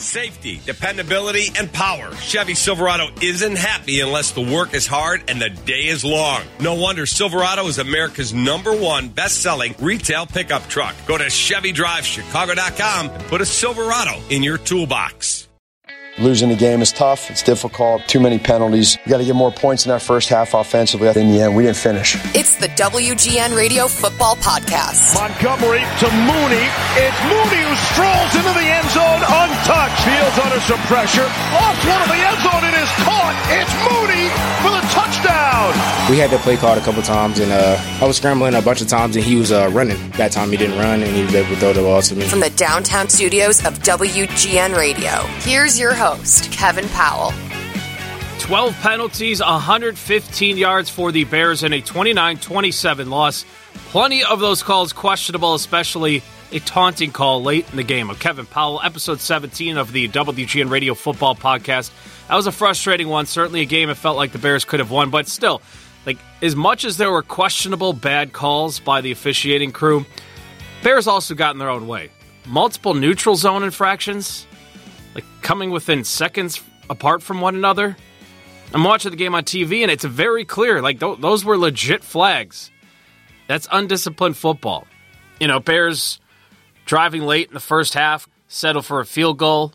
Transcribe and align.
Safety, 0.00 0.60
dependability, 0.64 1.48
and 1.58 1.72
power. 1.72 2.14
Chevy 2.14 2.54
Silverado 2.54 3.08
isn't 3.20 3.56
happy 3.56 3.98
unless 3.98 4.30
the 4.30 4.40
work 4.40 4.72
is 4.72 4.86
hard 4.86 5.24
and 5.26 5.42
the 5.42 5.50
day 5.50 5.86
is 5.86 6.04
long. 6.04 6.42
No 6.60 6.74
wonder 6.74 7.04
Silverado 7.04 7.66
is 7.66 7.78
America's 7.78 8.32
number 8.32 8.72
one 8.76 9.08
best 9.08 9.42
selling 9.42 9.74
retail 9.80 10.24
pickup 10.24 10.68
truck. 10.68 10.94
Go 11.08 11.18
to 11.18 11.24
ChevyDriveChicago.com 11.24 13.10
and 13.10 13.24
put 13.24 13.40
a 13.40 13.46
Silverado 13.46 14.20
in 14.30 14.44
your 14.44 14.58
toolbox. 14.58 15.47
Losing 16.18 16.48
the 16.48 16.56
game 16.56 16.82
is 16.82 16.90
tough. 16.90 17.30
It's 17.30 17.44
difficult. 17.44 18.02
Too 18.08 18.18
many 18.18 18.38
penalties. 18.38 18.98
We 19.06 19.10
got 19.10 19.18
to 19.18 19.24
get 19.24 19.36
more 19.36 19.52
points 19.52 19.86
in 19.86 19.90
that 19.90 20.02
first 20.02 20.28
half 20.28 20.52
offensively. 20.52 21.06
In 21.14 21.30
the 21.30 21.40
end, 21.42 21.54
we 21.54 21.62
didn't 21.62 21.76
finish. 21.78 22.18
It's 22.34 22.56
the 22.58 22.66
WGN 22.74 23.54
Radio 23.56 23.86
Football 23.86 24.34
Podcast. 24.42 25.14
Montgomery 25.14 25.86
to 26.02 26.10
Mooney. 26.26 26.66
It's 26.98 27.18
Mooney 27.30 27.62
who 27.62 27.74
strolls 27.94 28.34
into 28.34 28.50
the 28.50 28.66
end 28.66 28.90
zone 28.90 29.22
untouched. 29.22 30.02
Fields 30.02 30.38
under 30.42 30.58
some 30.66 30.82
pressure. 30.90 31.22
Off 31.54 31.78
one 31.86 32.02
of 32.02 32.10
the 32.10 32.18
end 32.18 32.38
zone. 32.42 32.64
It 32.66 32.74
is 32.82 32.90
caught. 33.06 33.34
We 36.08 36.16
had 36.16 36.30
to 36.30 36.38
play 36.38 36.56
called 36.56 36.78
a 36.78 36.80
couple 36.80 37.02
times, 37.02 37.38
and 37.38 37.52
uh, 37.52 37.76
I 38.00 38.06
was 38.06 38.16
scrambling 38.16 38.54
a 38.54 38.62
bunch 38.62 38.80
of 38.80 38.88
times, 38.88 39.14
and 39.14 39.22
he 39.22 39.36
was 39.36 39.52
uh, 39.52 39.68
running. 39.74 40.10
That 40.12 40.32
time 40.32 40.50
he 40.50 40.56
didn't 40.56 40.78
run, 40.78 41.02
and 41.02 41.14
he 41.14 41.22
was 41.22 41.34
able 41.34 41.50
to 41.50 41.56
throw 41.56 41.72
the 41.74 41.82
ball 41.82 42.00
to 42.00 42.16
me. 42.16 42.26
From 42.26 42.40
the 42.40 42.48
downtown 42.48 43.10
studios 43.10 43.62
of 43.66 43.78
WGN 43.80 44.74
Radio, 44.74 45.10
here's 45.42 45.78
your 45.78 45.92
host, 45.92 46.50
Kevin 46.50 46.88
Powell. 46.88 47.34
12 48.38 48.74
penalties, 48.80 49.40
115 49.40 50.56
yards 50.56 50.88
for 50.88 51.12
the 51.12 51.24
Bears 51.24 51.62
in 51.62 51.74
a 51.74 51.82
29 51.82 52.38
27 52.38 53.10
loss. 53.10 53.44
Plenty 53.90 54.24
of 54.24 54.40
those 54.40 54.62
calls 54.62 54.94
questionable, 54.94 55.52
especially 55.52 56.22
a 56.52 56.58
taunting 56.60 57.12
call 57.12 57.42
late 57.42 57.68
in 57.70 57.76
the 57.76 57.82
game 57.82 58.08
of 58.08 58.18
Kevin 58.18 58.46
Powell, 58.46 58.80
episode 58.82 59.20
17 59.20 59.76
of 59.76 59.92
the 59.92 60.08
WGN 60.08 60.70
Radio 60.70 60.94
Football 60.94 61.34
Podcast. 61.34 61.90
That 62.28 62.36
was 62.36 62.46
a 62.46 62.52
frustrating 62.52 63.08
one. 63.08 63.26
Certainly 63.26 63.60
a 63.60 63.66
game 63.66 63.90
it 63.90 63.96
felt 63.98 64.16
like 64.16 64.32
the 64.32 64.38
Bears 64.38 64.64
could 64.64 64.80
have 64.80 64.90
won, 64.90 65.10
but 65.10 65.28
still, 65.28 65.60
like 66.06 66.18
as 66.42 66.56
much 66.56 66.84
as 66.84 66.96
there 66.96 67.10
were 67.10 67.22
questionable 67.22 67.92
bad 67.92 68.32
calls 68.32 68.80
by 68.80 69.00
the 69.00 69.12
officiating 69.12 69.72
crew, 69.72 70.06
Bears 70.82 71.06
also 71.06 71.34
got 71.34 71.54
in 71.54 71.58
their 71.58 71.70
own 71.70 71.86
way. 71.86 72.10
Multiple 72.46 72.94
neutral 72.94 73.36
zone 73.36 73.62
infractions, 73.62 74.46
like 75.14 75.24
coming 75.42 75.70
within 75.70 76.04
seconds 76.04 76.60
apart 76.88 77.22
from 77.22 77.40
one 77.40 77.54
another. 77.54 77.96
I'm 78.72 78.84
watching 78.84 79.10
the 79.10 79.16
game 79.16 79.34
on 79.34 79.44
TV 79.44 79.82
and 79.82 79.90
it's 79.90 80.04
very 80.04 80.44
clear 80.44 80.82
like 80.82 81.00
th- 81.00 81.18
those 81.20 81.44
were 81.44 81.56
legit 81.58 82.04
flags. 82.04 82.70
That's 83.46 83.66
undisciplined 83.70 84.36
football. 84.36 84.86
You 85.40 85.48
know, 85.48 85.60
Bears 85.60 86.20
driving 86.84 87.22
late 87.22 87.48
in 87.48 87.54
the 87.54 87.60
first 87.60 87.94
half, 87.94 88.28
settle 88.48 88.82
for 88.82 89.00
a 89.00 89.06
field 89.06 89.38
goal 89.38 89.72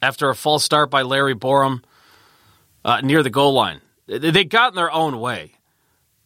after 0.00 0.28
a 0.28 0.34
false 0.34 0.64
start 0.64 0.90
by 0.90 1.02
Larry 1.02 1.34
Borom 1.34 1.82
uh, 2.84 3.00
near 3.00 3.22
the 3.22 3.30
goal 3.30 3.52
line. 3.52 3.80
They 4.08 4.44
got 4.44 4.72
in 4.72 4.76
their 4.76 4.90
own 4.90 5.20
way. 5.20 5.52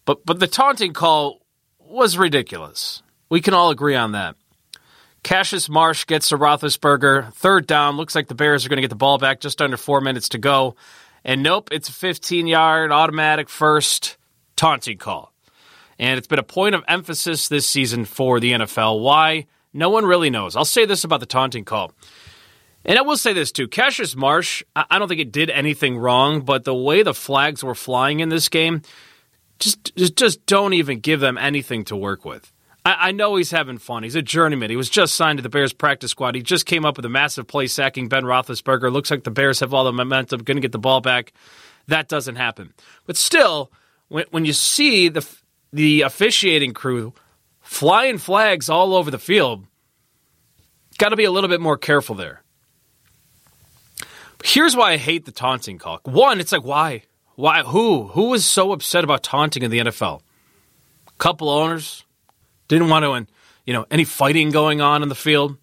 But 0.04 0.24
but 0.24 0.40
the 0.40 0.46
taunting 0.46 0.92
call 0.92 1.40
was 1.78 2.16
ridiculous. 2.16 3.02
We 3.28 3.40
can 3.40 3.54
all 3.54 3.70
agree 3.70 3.94
on 3.94 4.12
that. 4.12 4.36
Cassius 5.22 5.68
Marsh 5.68 6.04
gets 6.06 6.30
to 6.30 6.38
Roethlisberger. 6.38 7.32
Third 7.34 7.66
down. 7.66 7.96
Looks 7.96 8.14
like 8.14 8.28
the 8.28 8.34
Bears 8.34 8.66
are 8.66 8.68
going 8.68 8.78
to 8.78 8.82
get 8.82 8.90
the 8.90 8.96
ball 8.96 9.18
back 9.18 9.40
just 9.40 9.62
under 9.62 9.76
four 9.76 10.00
minutes 10.00 10.30
to 10.30 10.38
go. 10.38 10.74
And 11.24 11.42
nope, 11.42 11.68
it's 11.70 11.88
a 11.88 11.92
15 11.92 12.46
yard 12.46 12.90
automatic 12.90 13.48
first 13.48 14.16
taunting 14.56 14.98
call. 14.98 15.32
And 15.98 16.18
it's 16.18 16.26
been 16.26 16.40
a 16.40 16.44
point 16.44 16.74
of 16.74 16.82
emphasis 16.88 17.48
this 17.48 17.66
season 17.66 18.04
for 18.04 18.40
the 18.40 18.52
NFL. 18.52 19.00
Why? 19.02 19.46
No 19.72 19.88
one 19.90 20.04
really 20.04 20.30
knows. 20.30 20.56
I'll 20.56 20.64
say 20.64 20.84
this 20.84 21.04
about 21.04 21.20
the 21.20 21.26
taunting 21.26 21.64
call. 21.64 21.92
And 22.84 22.98
I 22.98 23.02
will 23.02 23.16
say 23.16 23.32
this 23.32 23.52
too. 23.52 23.68
Cassius 23.68 24.16
Marsh, 24.16 24.62
I 24.74 24.98
don't 24.98 25.08
think 25.08 25.20
it 25.20 25.32
did 25.32 25.50
anything 25.50 25.96
wrong, 25.96 26.40
but 26.40 26.64
the 26.64 26.74
way 26.74 27.02
the 27.02 27.14
flags 27.14 27.62
were 27.62 27.74
flying 27.74 28.20
in 28.20 28.28
this 28.28 28.48
game, 28.48 28.82
just 29.58 29.94
just, 29.94 30.44
don't 30.46 30.74
even 30.74 30.98
give 31.00 31.20
them 31.20 31.38
anything 31.38 31.84
to 31.84 31.96
work 31.96 32.24
with. 32.24 32.52
I, 32.84 32.96
I, 33.08 33.12
know 33.12 33.36
he's 33.36 33.52
having 33.52 33.78
fun. 33.78 34.02
He's 34.02 34.16
a 34.16 34.22
journeyman. 34.22 34.70
He 34.70 34.76
was 34.76 34.90
just 34.90 35.14
signed 35.14 35.38
to 35.38 35.42
the 35.42 35.48
Bears 35.48 35.72
practice 35.72 36.10
squad. 36.10 36.34
He 36.34 36.42
just 36.42 36.66
came 36.66 36.84
up 36.84 36.96
with 36.96 37.04
a 37.04 37.08
massive 37.08 37.46
play 37.46 37.68
sacking 37.68 38.08
Ben 38.08 38.24
Roethlisberger. 38.24 38.92
Looks 38.92 39.10
like 39.10 39.22
the 39.22 39.30
Bears 39.30 39.60
have 39.60 39.72
all 39.72 39.84
the 39.84 39.92
momentum, 39.92 40.42
going 40.42 40.56
to 40.56 40.60
get 40.60 40.72
the 40.72 40.80
ball 40.80 41.00
back. 41.00 41.32
That 41.86 42.08
doesn't 42.08 42.36
happen. 42.36 42.72
But 43.06 43.16
still, 43.16 43.70
when, 44.08 44.24
when 44.30 44.44
you 44.44 44.52
see 44.52 45.08
the 45.08 45.26
the 45.72 46.02
officiating 46.02 46.74
crew 46.74 47.14
flying 47.60 48.18
flags 48.18 48.68
all 48.68 48.94
over 48.94 49.10
the 49.10 49.18
field, 49.18 49.64
got 50.98 51.10
to 51.10 51.16
be 51.16 51.24
a 51.24 51.30
little 51.30 51.48
bit 51.48 51.60
more 51.60 51.78
careful 51.78 52.16
there. 52.16 52.41
Here's 54.44 54.76
why 54.76 54.92
I 54.92 54.96
hate 54.96 55.24
the 55.24 55.32
taunting 55.32 55.78
call. 55.78 56.00
One, 56.04 56.40
it's 56.40 56.52
like 56.52 56.64
why? 56.64 57.02
Why 57.36 57.62
who? 57.62 58.08
Who 58.08 58.30
was 58.30 58.44
so 58.44 58.72
upset 58.72 59.04
about 59.04 59.22
taunting 59.22 59.62
in 59.62 59.70
the 59.70 59.78
NFL? 59.78 60.20
Couple 61.18 61.48
owners 61.48 62.04
didn't 62.68 62.88
want 62.88 63.04
to 63.04 63.32
you 63.64 63.72
know 63.72 63.86
any 63.90 64.04
fighting 64.04 64.50
going 64.50 64.80
on 64.80 65.02
in 65.02 65.08
the 65.08 65.14
field. 65.14 65.56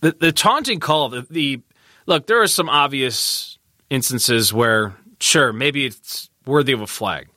The 0.00 0.12
the 0.12 0.32
taunting 0.32 0.80
call, 0.80 1.08
the, 1.08 1.26
the 1.30 1.60
look, 2.06 2.26
there 2.26 2.42
are 2.42 2.46
some 2.46 2.68
obvious 2.68 3.58
instances 3.90 4.52
where 4.52 4.94
sure, 5.20 5.52
maybe 5.52 5.86
it's 5.86 6.28
worthy 6.46 6.72
of 6.72 6.80
a 6.80 6.86
flag. 6.86 7.28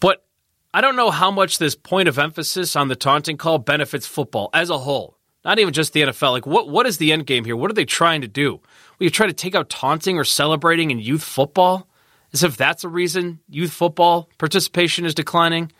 But 0.00 0.24
I 0.72 0.80
don't 0.80 0.96
know 0.96 1.10
how 1.10 1.30
much 1.30 1.58
this 1.58 1.74
point 1.74 2.08
of 2.08 2.18
emphasis 2.18 2.76
on 2.76 2.88
the 2.88 2.96
taunting 2.96 3.36
call 3.36 3.58
benefits 3.58 4.06
football 4.06 4.50
as 4.54 4.70
a 4.70 4.78
whole. 4.78 5.16
Not 5.44 5.58
even 5.58 5.72
just 5.74 5.92
the 5.92 6.02
NFL. 6.02 6.30
Like 6.30 6.46
what 6.46 6.68
what 6.68 6.86
is 6.86 6.98
the 6.98 7.12
end 7.12 7.26
game 7.26 7.44
here? 7.44 7.56
What 7.56 7.70
are 7.70 7.74
they 7.74 7.84
trying 7.84 8.20
to 8.20 8.28
do? 8.28 8.60
You 9.02 9.10
try 9.10 9.26
to 9.26 9.32
take 9.32 9.56
out 9.56 9.68
taunting 9.68 10.16
or 10.16 10.24
celebrating 10.24 10.92
in 10.92 11.00
youth 11.00 11.24
football? 11.24 11.88
As 12.32 12.44
if 12.44 12.56
that's 12.56 12.84
a 12.84 12.88
reason 12.88 13.40
youth 13.48 13.72
football 13.72 14.28
participation 14.38 15.04
is 15.04 15.14
declining? 15.14 15.72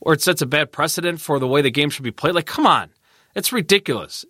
Or 0.00 0.14
it 0.14 0.22
sets 0.22 0.40
a 0.40 0.46
bad 0.46 0.72
precedent 0.72 1.20
for 1.20 1.38
the 1.38 1.46
way 1.46 1.60
the 1.60 1.70
game 1.70 1.90
should 1.90 2.02
be 2.02 2.10
played? 2.10 2.34
Like, 2.34 2.46
come 2.46 2.66
on. 2.66 2.90
It's 3.34 3.52
ridiculous. 3.52 4.24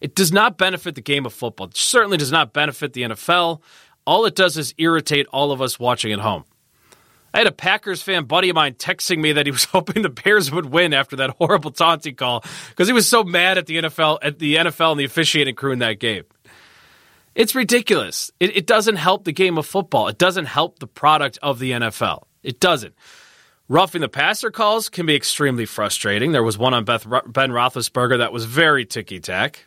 It 0.00 0.14
does 0.14 0.32
not 0.32 0.58
benefit 0.58 0.94
the 0.94 1.00
game 1.00 1.26
of 1.26 1.32
football. 1.32 1.66
It 1.66 1.76
certainly 1.76 2.16
does 2.16 2.30
not 2.30 2.52
benefit 2.52 2.92
the 2.92 3.02
NFL. 3.02 3.60
All 4.06 4.26
it 4.26 4.36
does 4.36 4.56
is 4.56 4.74
irritate 4.78 5.26
all 5.32 5.50
of 5.50 5.60
us 5.60 5.80
watching 5.80 6.12
at 6.12 6.20
home. 6.20 6.44
I 7.34 7.38
had 7.38 7.46
a 7.46 7.52
Packers 7.52 8.02
fan 8.02 8.26
buddy 8.26 8.50
of 8.50 8.54
mine 8.54 8.74
texting 8.74 9.18
me 9.18 9.32
that 9.32 9.46
he 9.46 9.52
was 9.52 9.64
hoping 9.72 10.02
the 10.02 10.08
Bears 10.08 10.52
would 10.52 10.66
win 10.66 10.94
after 10.94 11.16
that 11.16 11.30
horrible 11.30 11.72
taunting 11.72 12.14
call 12.14 12.44
because 12.68 12.86
he 12.86 12.94
was 12.94 13.08
so 13.08 13.24
mad 13.24 13.58
at 13.58 13.66
the 13.66 13.78
NFL 13.78 14.18
at 14.22 14.38
the 14.38 14.56
NFL 14.56 14.92
and 14.92 15.00
the 15.00 15.04
officiating 15.04 15.56
crew 15.56 15.72
in 15.72 15.80
that 15.80 15.98
game. 15.98 16.24
It's 17.34 17.54
ridiculous. 17.54 18.30
It, 18.40 18.56
it 18.56 18.66
doesn't 18.66 18.96
help 18.96 19.24
the 19.24 19.32
game 19.32 19.56
of 19.58 19.66
football. 19.66 20.08
It 20.08 20.18
doesn't 20.18 20.46
help 20.46 20.78
the 20.78 20.86
product 20.86 21.38
of 21.42 21.58
the 21.58 21.72
NFL. 21.72 22.24
It 22.42 22.60
doesn't. 22.60 22.94
Roughing 23.68 24.02
the 24.02 24.08
passer 24.08 24.50
calls 24.50 24.88
can 24.88 25.06
be 25.06 25.14
extremely 25.14 25.64
frustrating. 25.64 26.32
There 26.32 26.42
was 26.42 26.58
one 26.58 26.74
on 26.74 26.84
Beth, 26.84 27.08
Ben 27.08 27.50
Roethlisberger 27.50 28.18
that 28.18 28.32
was 28.32 28.44
very 28.44 28.84
ticky 28.84 29.18
tack. 29.18 29.64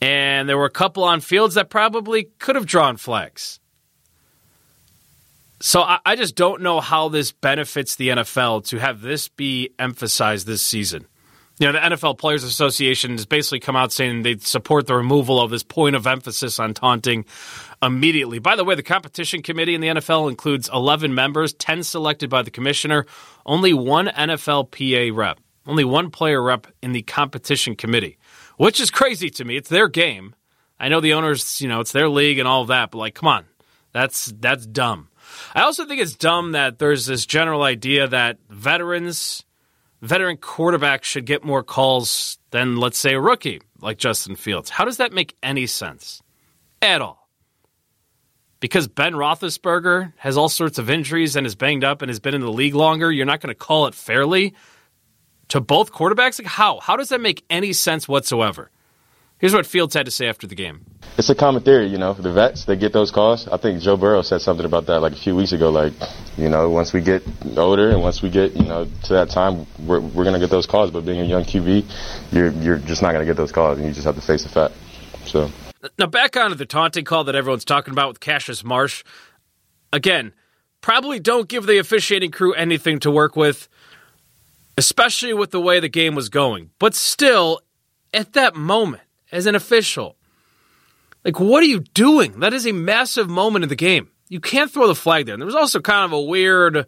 And 0.00 0.48
there 0.48 0.56
were 0.56 0.64
a 0.64 0.70
couple 0.70 1.04
on 1.04 1.20
fields 1.20 1.54
that 1.54 1.70
probably 1.70 2.24
could 2.38 2.56
have 2.56 2.66
drawn 2.66 2.96
flags. 2.96 3.60
So 5.60 5.82
I, 5.82 5.98
I 6.04 6.16
just 6.16 6.34
don't 6.34 6.62
know 6.62 6.80
how 6.80 7.08
this 7.08 7.30
benefits 7.30 7.94
the 7.96 8.08
NFL 8.08 8.66
to 8.68 8.78
have 8.78 9.00
this 9.00 9.28
be 9.28 9.70
emphasized 9.78 10.46
this 10.46 10.62
season. 10.62 11.06
You 11.58 11.70
know, 11.70 11.72
the 11.72 11.96
NFL 11.96 12.18
Players 12.18 12.44
Association 12.44 13.12
has 13.12 13.26
basically 13.26 13.60
come 13.60 13.76
out 13.76 13.92
saying 13.92 14.22
they 14.22 14.38
support 14.38 14.86
the 14.86 14.94
removal 14.94 15.40
of 15.40 15.50
this 15.50 15.62
point 15.62 15.94
of 15.94 16.06
emphasis 16.06 16.58
on 16.58 16.74
taunting 16.74 17.24
immediately. 17.82 18.38
By 18.38 18.56
the 18.56 18.64
way, 18.64 18.74
the 18.74 18.82
competition 18.82 19.42
committee 19.42 19.74
in 19.74 19.80
the 19.80 19.88
NFL 19.88 20.30
includes 20.30 20.70
11 20.72 21.14
members, 21.14 21.52
10 21.52 21.82
selected 21.82 22.30
by 22.30 22.42
the 22.42 22.50
commissioner, 22.50 23.06
only 23.44 23.74
one 23.74 24.06
NFLPA 24.08 25.14
rep, 25.14 25.40
only 25.66 25.84
one 25.84 26.10
player 26.10 26.42
rep 26.42 26.66
in 26.82 26.92
the 26.92 27.02
competition 27.02 27.76
committee, 27.76 28.18
which 28.56 28.80
is 28.80 28.90
crazy 28.90 29.30
to 29.30 29.44
me. 29.44 29.56
It's 29.56 29.68
their 29.68 29.88
game. 29.88 30.34
I 30.80 30.88
know 30.88 31.00
the 31.00 31.12
owners, 31.12 31.60
you 31.60 31.68
know, 31.68 31.80
it's 31.80 31.92
their 31.92 32.08
league 32.08 32.38
and 32.38 32.48
all 32.48 32.62
of 32.62 32.68
that, 32.68 32.90
but 32.90 32.98
like, 32.98 33.14
come 33.14 33.28
on. 33.28 33.44
That's 33.92 34.32
that's 34.38 34.66
dumb. 34.66 35.08
I 35.54 35.62
also 35.62 35.86
think 35.86 36.00
it's 36.00 36.14
dumb 36.14 36.52
that 36.52 36.78
there's 36.78 37.06
this 37.06 37.26
general 37.26 37.62
idea 37.62 38.08
that 38.08 38.38
veterans, 38.48 39.44
veteran 40.02 40.36
quarterback 40.36 41.04
should 41.04 41.24
get 41.24 41.44
more 41.44 41.62
calls 41.62 42.38
than, 42.50 42.76
let's 42.76 42.98
say, 42.98 43.14
a 43.14 43.20
rookie 43.20 43.62
like 43.80 43.96
Justin 43.96 44.36
Fields. 44.36 44.68
How 44.68 44.84
does 44.84 44.98
that 44.98 45.12
make 45.12 45.36
any 45.42 45.66
sense 45.66 46.22
at 46.82 47.00
all? 47.00 47.28
Because 48.60 48.86
Ben 48.86 49.14
Roethlisberger 49.14 50.12
has 50.18 50.36
all 50.36 50.48
sorts 50.48 50.78
of 50.78 50.90
injuries 50.90 51.34
and 51.34 51.46
is 51.46 51.54
banged 51.54 51.82
up 51.82 52.02
and 52.02 52.08
has 52.08 52.20
been 52.20 52.34
in 52.34 52.42
the 52.42 52.52
league 52.52 52.74
longer, 52.74 53.10
you're 53.10 53.26
not 53.26 53.40
going 53.40 53.48
to 53.48 53.58
call 53.58 53.86
it 53.86 53.94
fairly 53.94 54.54
to 55.48 55.60
both 55.60 55.92
quarterbacks? 55.92 56.38
Like 56.38 56.46
how? 56.46 56.78
How 56.80 56.96
does 56.96 57.08
that 57.08 57.20
make 57.20 57.44
any 57.50 57.72
sense 57.72 58.06
whatsoever? 58.06 58.70
Here's 59.42 59.52
what 59.52 59.66
Fields 59.66 59.92
had 59.92 60.06
to 60.06 60.12
say 60.12 60.28
after 60.28 60.46
the 60.46 60.54
game. 60.54 60.86
It's 61.18 61.28
a 61.28 61.34
common 61.34 61.64
theory, 61.64 61.88
you 61.88 61.98
know, 61.98 62.12
the 62.12 62.32
vets, 62.32 62.64
they 62.64 62.76
get 62.76 62.92
those 62.92 63.10
calls. 63.10 63.48
I 63.48 63.56
think 63.56 63.82
Joe 63.82 63.96
Burrow 63.96 64.22
said 64.22 64.40
something 64.40 64.64
about 64.64 64.86
that 64.86 65.00
like 65.00 65.14
a 65.14 65.16
few 65.16 65.34
weeks 65.34 65.50
ago. 65.50 65.68
Like, 65.70 65.94
you 66.36 66.48
know, 66.48 66.70
once 66.70 66.92
we 66.92 67.00
get 67.00 67.24
older 67.56 67.90
and 67.90 68.00
once 68.00 68.22
we 68.22 68.30
get, 68.30 68.52
you 68.52 68.62
know, 68.62 68.84
to 68.84 69.12
that 69.14 69.30
time, 69.30 69.66
we're, 69.80 69.98
we're 69.98 70.22
going 70.22 70.34
to 70.34 70.38
get 70.38 70.50
those 70.50 70.66
calls. 70.66 70.92
But 70.92 71.04
being 71.04 71.18
a 71.18 71.24
young 71.24 71.42
QB, 71.42 71.84
you're, 72.30 72.52
you're 72.52 72.78
just 72.78 73.02
not 73.02 73.10
going 73.10 73.26
to 73.26 73.28
get 73.28 73.36
those 73.36 73.50
calls 73.50 73.78
and 73.78 73.86
you 73.88 73.92
just 73.92 74.06
have 74.06 74.14
to 74.14 74.20
face 74.20 74.44
the 74.44 74.48
fact. 74.48 74.74
So 75.24 75.50
Now, 75.98 76.06
back 76.06 76.36
onto 76.36 76.54
the 76.54 76.64
taunting 76.64 77.04
call 77.04 77.24
that 77.24 77.34
everyone's 77.34 77.64
talking 77.64 77.90
about 77.90 78.10
with 78.10 78.20
Cassius 78.20 78.62
Marsh. 78.62 79.02
Again, 79.92 80.34
probably 80.82 81.18
don't 81.18 81.48
give 81.48 81.66
the 81.66 81.78
officiating 81.78 82.30
crew 82.30 82.54
anything 82.54 83.00
to 83.00 83.10
work 83.10 83.34
with, 83.34 83.68
especially 84.78 85.34
with 85.34 85.50
the 85.50 85.60
way 85.60 85.80
the 85.80 85.88
game 85.88 86.14
was 86.14 86.28
going. 86.28 86.70
But 86.78 86.94
still, 86.94 87.60
at 88.14 88.34
that 88.34 88.54
moment, 88.54 89.02
as 89.32 89.46
an 89.46 89.54
official, 89.54 90.16
like, 91.24 91.40
what 91.40 91.62
are 91.62 91.66
you 91.66 91.80
doing? 91.80 92.40
That 92.40 92.52
is 92.52 92.66
a 92.66 92.72
massive 92.72 93.28
moment 93.28 93.64
in 93.64 93.68
the 93.68 93.76
game. 93.76 94.10
You 94.28 94.40
can't 94.40 94.70
throw 94.70 94.86
the 94.86 94.94
flag 94.94 95.26
there. 95.26 95.34
And 95.34 95.40
there 95.40 95.46
was 95.46 95.54
also 95.54 95.80
kind 95.80 96.04
of 96.04 96.12
a 96.12 96.20
weird, 96.20 96.86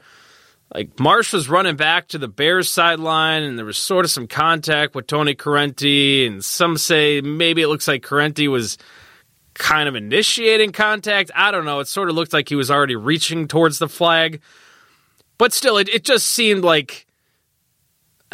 like, 0.75 0.99
Marsh 1.01 1.33
was 1.33 1.49
running 1.49 1.77
back 1.77 2.09
to 2.09 2.19
the 2.19 2.29
Bears 2.29 2.71
sideline, 2.71 3.43
and 3.43 3.59
there 3.59 3.65
was 3.65 3.79
sort 3.79 4.05
of 4.05 4.11
some 4.11 4.27
contact 4.27 4.95
with 4.95 5.07
Tony 5.07 5.35
Corrente, 5.35 6.27
and 6.27 6.45
some 6.45 6.77
say 6.77 7.21
maybe 7.21 7.63
it 7.63 7.69
looks 7.69 7.89
like 7.89 8.03
Corrente 8.03 8.49
was 8.49 8.77
kind 9.55 9.89
of 9.89 9.95
initiating 9.95 10.73
contact. 10.73 11.31
I 11.35 11.51
don't 11.51 11.65
know. 11.65 11.81
It 11.81 11.89
sort 11.89 12.11
of 12.11 12.17
looked 12.17 12.33
like 12.33 12.49
he 12.49 12.57
was 12.57 12.71
already 12.71 12.97
reaching 12.97 13.47
towards 13.47 13.79
the 13.79 13.89
flag. 13.89 14.41
But 15.39 15.53
still, 15.53 15.79
it, 15.79 15.89
it 15.89 16.05
just 16.05 16.27
seemed 16.27 16.65
like 16.65 17.04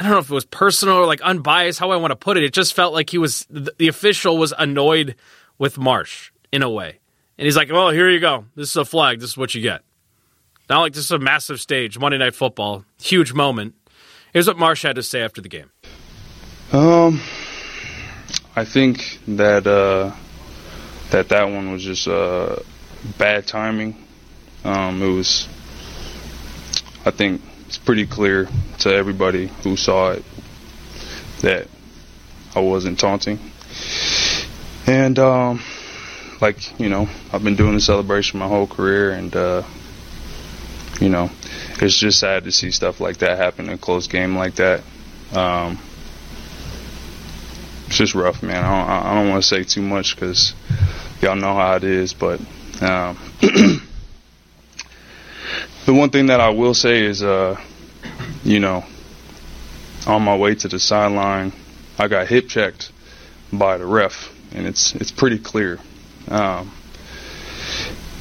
I 0.00 0.02
don't 0.02 0.12
know 0.12 0.18
if 0.18 0.30
it 0.30 0.34
was 0.34 0.46
personal 0.46 0.96
or 0.96 1.06
like 1.06 1.20
unbiased, 1.20 1.78
how 1.78 1.90
I 1.90 1.96
want 1.96 2.10
to 2.10 2.16
put 2.16 2.38
it. 2.38 2.42
It 2.42 2.54
just 2.54 2.72
felt 2.72 2.94
like 2.94 3.10
he 3.10 3.18
was 3.18 3.46
the, 3.50 3.86
official 3.86 4.38
was 4.38 4.54
annoyed 4.56 5.14
with 5.58 5.76
Marsh 5.76 6.30
in 6.50 6.62
a 6.62 6.70
way. 6.70 7.00
And 7.36 7.44
he's 7.44 7.54
like, 7.54 7.70
Well, 7.70 7.90
here 7.90 8.08
you 8.08 8.18
go. 8.18 8.46
This 8.56 8.70
is 8.70 8.76
a 8.76 8.86
flag. 8.86 9.20
This 9.20 9.30
is 9.30 9.36
what 9.36 9.54
you 9.54 9.60
get. 9.60 9.82
Not 10.70 10.80
like 10.80 10.94
this 10.94 11.04
is 11.04 11.10
a 11.10 11.18
massive 11.18 11.60
stage, 11.60 11.98
Monday 11.98 12.16
Night 12.16 12.34
Football, 12.34 12.86
huge 12.98 13.34
moment. 13.34 13.74
Here's 14.32 14.46
what 14.46 14.56
Marsh 14.56 14.84
had 14.84 14.96
to 14.96 15.02
say 15.02 15.20
after 15.20 15.42
the 15.42 15.50
game. 15.50 15.70
Um, 16.72 17.20
I 18.56 18.64
think 18.64 19.18
that 19.28 19.66
uh, 19.66 20.14
that 21.10 21.28
that 21.28 21.44
one 21.44 21.72
was 21.72 21.84
just 21.84 22.08
uh, 22.08 22.56
bad 23.18 23.46
timing. 23.46 24.02
Um, 24.64 25.02
it 25.02 25.08
was, 25.08 25.46
I 27.04 27.10
think, 27.10 27.42
it's 27.70 27.78
pretty 27.78 28.04
clear 28.04 28.48
to 28.80 28.92
everybody 28.92 29.46
who 29.62 29.76
saw 29.76 30.10
it 30.10 30.24
that 31.42 31.68
I 32.52 32.58
wasn't 32.58 32.98
taunting. 32.98 33.38
And 34.88 35.16
um, 35.20 35.62
like 36.40 36.80
you 36.80 36.88
know, 36.88 37.08
I've 37.32 37.44
been 37.44 37.54
doing 37.54 37.74
the 37.74 37.80
celebration 37.80 38.40
my 38.40 38.48
whole 38.48 38.66
career, 38.66 39.12
and 39.12 39.36
uh, 39.36 39.62
you 41.00 41.10
know, 41.10 41.30
it's 41.80 41.96
just 41.96 42.18
sad 42.18 42.42
to 42.42 42.50
see 42.50 42.72
stuff 42.72 43.00
like 43.00 43.18
that 43.18 43.38
happen 43.38 43.66
in 43.66 43.74
a 43.74 43.78
close 43.78 44.08
game 44.08 44.34
like 44.34 44.56
that. 44.56 44.80
Um, 45.32 45.78
it's 47.86 47.98
just 47.98 48.16
rough, 48.16 48.42
man. 48.42 48.64
I 48.64 49.04
don't, 49.04 49.14
don't 49.14 49.28
want 49.30 49.44
to 49.44 49.48
say 49.48 49.62
too 49.62 49.82
much 49.82 50.16
because 50.16 50.54
y'all 51.22 51.36
know 51.36 51.54
how 51.54 51.76
it 51.76 51.84
is, 51.84 52.14
but 52.14 52.40
um, 52.82 53.16
the 55.90 55.98
one 55.98 56.10
thing 56.10 56.26
that 56.26 56.38
I 56.38 56.50
will 56.50 56.74
say 56.74 57.04
is, 57.04 57.20
uh, 57.20 57.60
you 58.44 58.60
know, 58.60 58.84
on 60.06 60.22
my 60.22 60.36
way 60.36 60.54
to 60.54 60.68
the 60.68 60.78
sideline, 60.78 61.52
I 61.98 62.06
got 62.06 62.28
hip 62.28 62.46
checked 62.46 62.92
by 63.52 63.76
the 63.76 63.86
ref, 63.86 64.30
and 64.54 64.68
it's 64.68 64.94
it's 64.94 65.10
pretty 65.10 65.40
clear. 65.40 65.80
Um, 66.28 66.70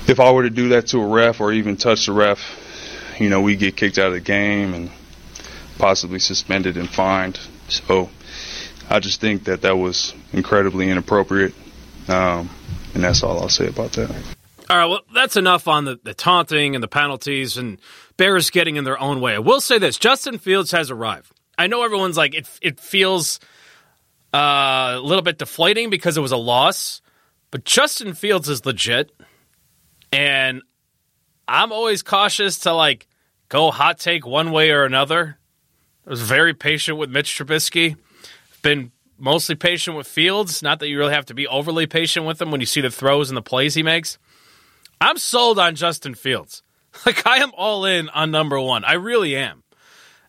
if 0.07 0.19
I 0.19 0.31
were 0.31 0.42
to 0.44 0.50
do 0.50 0.69
that 0.69 0.88
to 0.88 0.98
a 1.00 1.06
ref 1.06 1.42
or 1.42 1.54
even 1.54 1.77
touch 1.77 2.07
the 2.07 2.12
ref, 2.12 2.39
you 3.19 3.30
know, 3.30 3.42
we 3.42 3.56
get 3.56 3.77
kicked 3.77 4.00
out 4.00 4.07
of 4.07 4.13
the 4.13 4.19
game 4.19 4.74
and 4.74 4.89
possibly 5.77 6.18
suspended 6.18 6.75
and 6.75 6.89
fined. 6.89 7.39
So 7.68 8.10
I 8.89 9.00
just 9.00 9.21
think 9.21 9.44
that 9.44 9.62
that 9.62 9.77
was 9.77 10.16
incredibly 10.33 10.89
inappropriate, 10.89 11.54
um, 12.07 12.50
and 12.95 13.04
that's 13.04 13.21
all 13.21 13.39
I'll 13.39 13.48
say 13.48 13.68
about 13.68 13.92
that. 13.92 14.38
All 14.69 14.77
right, 14.77 14.86
well, 14.86 15.01
that's 15.16 15.36
enough 15.36 15.68
on 15.68 15.86
the, 15.86 16.00
the 16.04 16.13
taunting 16.13 16.75
and 16.75 16.83
the 16.83 16.88
penalties 16.88 17.57
and 17.57 17.80
Bears 18.18 18.51
getting 18.51 18.75
in 18.75 18.83
their 18.83 19.00
own 19.00 19.19
way. 19.19 19.33
I 19.33 19.39
will 19.39 19.62
say 19.62 19.80
this 19.80 19.98
Justin 19.98 20.38
Fields 20.38 20.71
has 20.71 20.92
arrived. 20.92 21.31
I 21.57 21.66
know 21.66 21.83
everyone's 21.83 22.18
like, 22.18 22.36
it, 22.36 22.48
it 22.62 22.80
feels 22.80 23.39
uh, 24.31 24.94
a 24.98 25.01
little 25.01 25.24
bit 25.24 25.39
deflating 25.39 25.89
because 25.89 26.18
it 26.18 26.21
was 26.21 26.31
a 26.31 26.38
loss, 26.38 27.01
but 27.50 27.66
Justin 27.66 28.13
Fields 28.13 28.48
is 28.48 28.63
legit. 28.63 29.12
And 30.12 30.62
I'm 31.48 31.71
always 31.71 32.04
cautious 32.04 32.60
to 32.60 32.74
like 32.74 33.07
go 33.50 33.71
hot 33.71 34.00
take 34.00 34.25
one 34.25 34.51
way 34.51 34.69
or 34.69 34.83
another. 34.83 35.39
I 36.06 36.10
was 36.12 36.21
very 36.21 36.54
patient 36.54 37.00
with 37.00 37.10
Mitch 37.10 37.36
Trubisky. 37.36 37.98
Been 38.62 38.92
mostly 39.18 39.56
patient 39.56 39.98
with 39.98 40.07
Fields. 40.07 40.62
Not 40.62 40.80
that 40.80 40.89
you 40.89 40.98
really 41.00 41.13
have 41.13 41.25
to 41.25 41.33
be 41.33 41.48
overly 41.48 41.88
patient 41.88 42.27
with 42.27 42.39
him 42.39 42.51
when 42.51 42.60
you 42.60 42.68
see 42.68 42.81
the 42.81 42.92
throws 42.92 43.31
and 43.31 43.38
the 43.38 43.42
plays 43.42 43.74
he 43.74 43.81
makes. 43.81 44.19
I'm 45.01 45.18
sold 45.18 45.60
on 45.60 45.75
Justin 45.75 46.16
Fields. 46.16 46.63
Like 47.06 47.25
I 47.25 47.38
am 47.38 47.51
all 47.56 47.86
in 47.86 48.10
on 48.10 48.31
number 48.31 48.60
one. 48.60 48.84
I 48.84 48.94
really 48.94 49.36
am. 49.36 49.63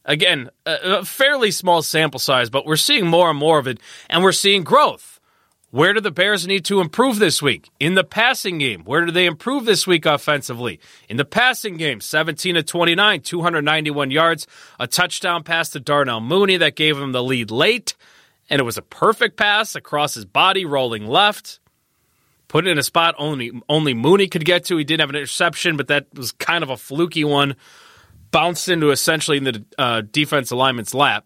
Again, 0.04 0.50
a, 0.66 1.04
fairly 1.04 1.50
small 1.50 1.80
sample 1.80 2.20
size, 2.20 2.50
but 2.50 2.66
we're 2.66 2.76
seeing 2.76 3.06
more 3.06 3.30
and 3.30 3.38
more 3.38 3.58
of 3.58 3.66
it, 3.66 3.80
and 4.08 4.22
we're 4.22 4.32
seeing 4.32 4.62
growth. 4.62 5.20
Where 5.70 5.94
do 5.94 6.00
the 6.00 6.10
Bears 6.10 6.46
need 6.48 6.64
to 6.64 6.80
improve 6.80 7.18
this 7.18 7.40
week? 7.40 7.70
In 7.78 7.94
the 7.94 8.02
passing 8.02 8.58
game. 8.58 8.82
Where 8.84 9.06
do 9.06 9.12
they 9.12 9.26
improve 9.26 9.64
this 9.66 9.86
week 9.86 10.04
offensively? 10.04 10.80
In 11.08 11.16
the 11.16 11.24
passing 11.24 11.76
game, 11.76 12.00
17 12.00 12.56
to 12.56 12.62
29, 12.62 13.20
291 13.20 14.10
yards, 14.10 14.46
a 14.80 14.88
touchdown 14.88 15.44
pass 15.44 15.68
to 15.70 15.80
Darnell 15.80 16.20
Mooney 16.20 16.56
that 16.56 16.74
gave 16.74 16.98
him 16.98 17.12
the 17.12 17.22
lead 17.22 17.52
late, 17.52 17.94
and 18.48 18.58
it 18.58 18.64
was 18.64 18.76
a 18.76 18.82
perfect 18.82 19.36
pass 19.36 19.76
across 19.76 20.14
his 20.14 20.24
body, 20.24 20.64
rolling 20.64 21.06
left. 21.06 21.59
Put 22.50 22.66
it 22.66 22.70
in 22.70 22.78
a 22.78 22.82
spot 22.82 23.14
only 23.16 23.52
only 23.68 23.94
Mooney 23.94 24.28
could 24.28 24.44
get 24.44 24.66
to. 24.66 24.76
He 24.76 24.84
didn't 24.84 25.00
have 25.00 25.10
an 25.10 25.16
interception, 25.16 25.76
but 25.76 25.88
that 25.88 26.06
was 26.14 26.32
kind 26.32 26.62
of 26.62 26.68
a 26.70 26.76
fluky 26.76 27.24
one. 27.24 27.56
Bounced 28.30 28.68
into 28.68 28.90
essentially 28.90 29.38
in 29.38 29.44
the 29.44 29.64
uh, 29.78 30.02
defense 30.02 30.50
alignment's 30.50 30.94
lap 30.94 31.24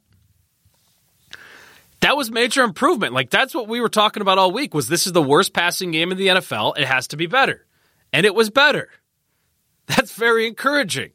that 2.04 2.18
was 2.18 2.30
major 2.30 2.62
improvement. 2.62 3.14
Like 3.14 3.30
that's 3.30 3.54
what 3.54 3.66
we 3.66 3.80
were 3.80 3.88
talking 3.88 4.20
about 4.20 4.36
all 4.36 4.52
week 4.52 4.74
was 4.74 4.88
this 4.88 5.06
is 5.06 5.12
the 5.12 5.22
worst 5.22 5.54
passing 5.54 5.90
game 5.90 6.12
in 6.12 6.18
the 6.18 6.26
NFL. 6.26 6.76
It 6.76 6.84
has 6.84 7.08
to 7.08 7.16
be 7.16 7.26
better. 7.26 7.64
And 8.12 8.26
it 8.26 8.34
was 8.34 8.50
better. 8.50 8.90
That's 9.86 10.12
very 10.12 10.46
encouraging. 10.46 11.12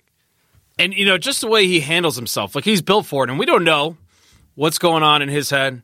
And 0.80 0.92
you 0.92 1.06
know, 1.06 1.20
just 1.20 1.42
the 1.42 1.48
way 1.48 1.68
he 1.68 1.80
handles 1.80 2.16
himself, 2.16 2.56
like 2.56 2.66
he's 2.66 2.82
built 2.82 3.06
for 3.06 3.24
it 3.24 3.30
and 3.30 3.38
we 3.38 3.46
don't 3.46 3.64
know 3.64 3.98
what's 4.56 4.80
going 4.80 5.04
on 5.04 5.22
in 5.22 5.30
his 5.30 5.52
head. 5.52 5.84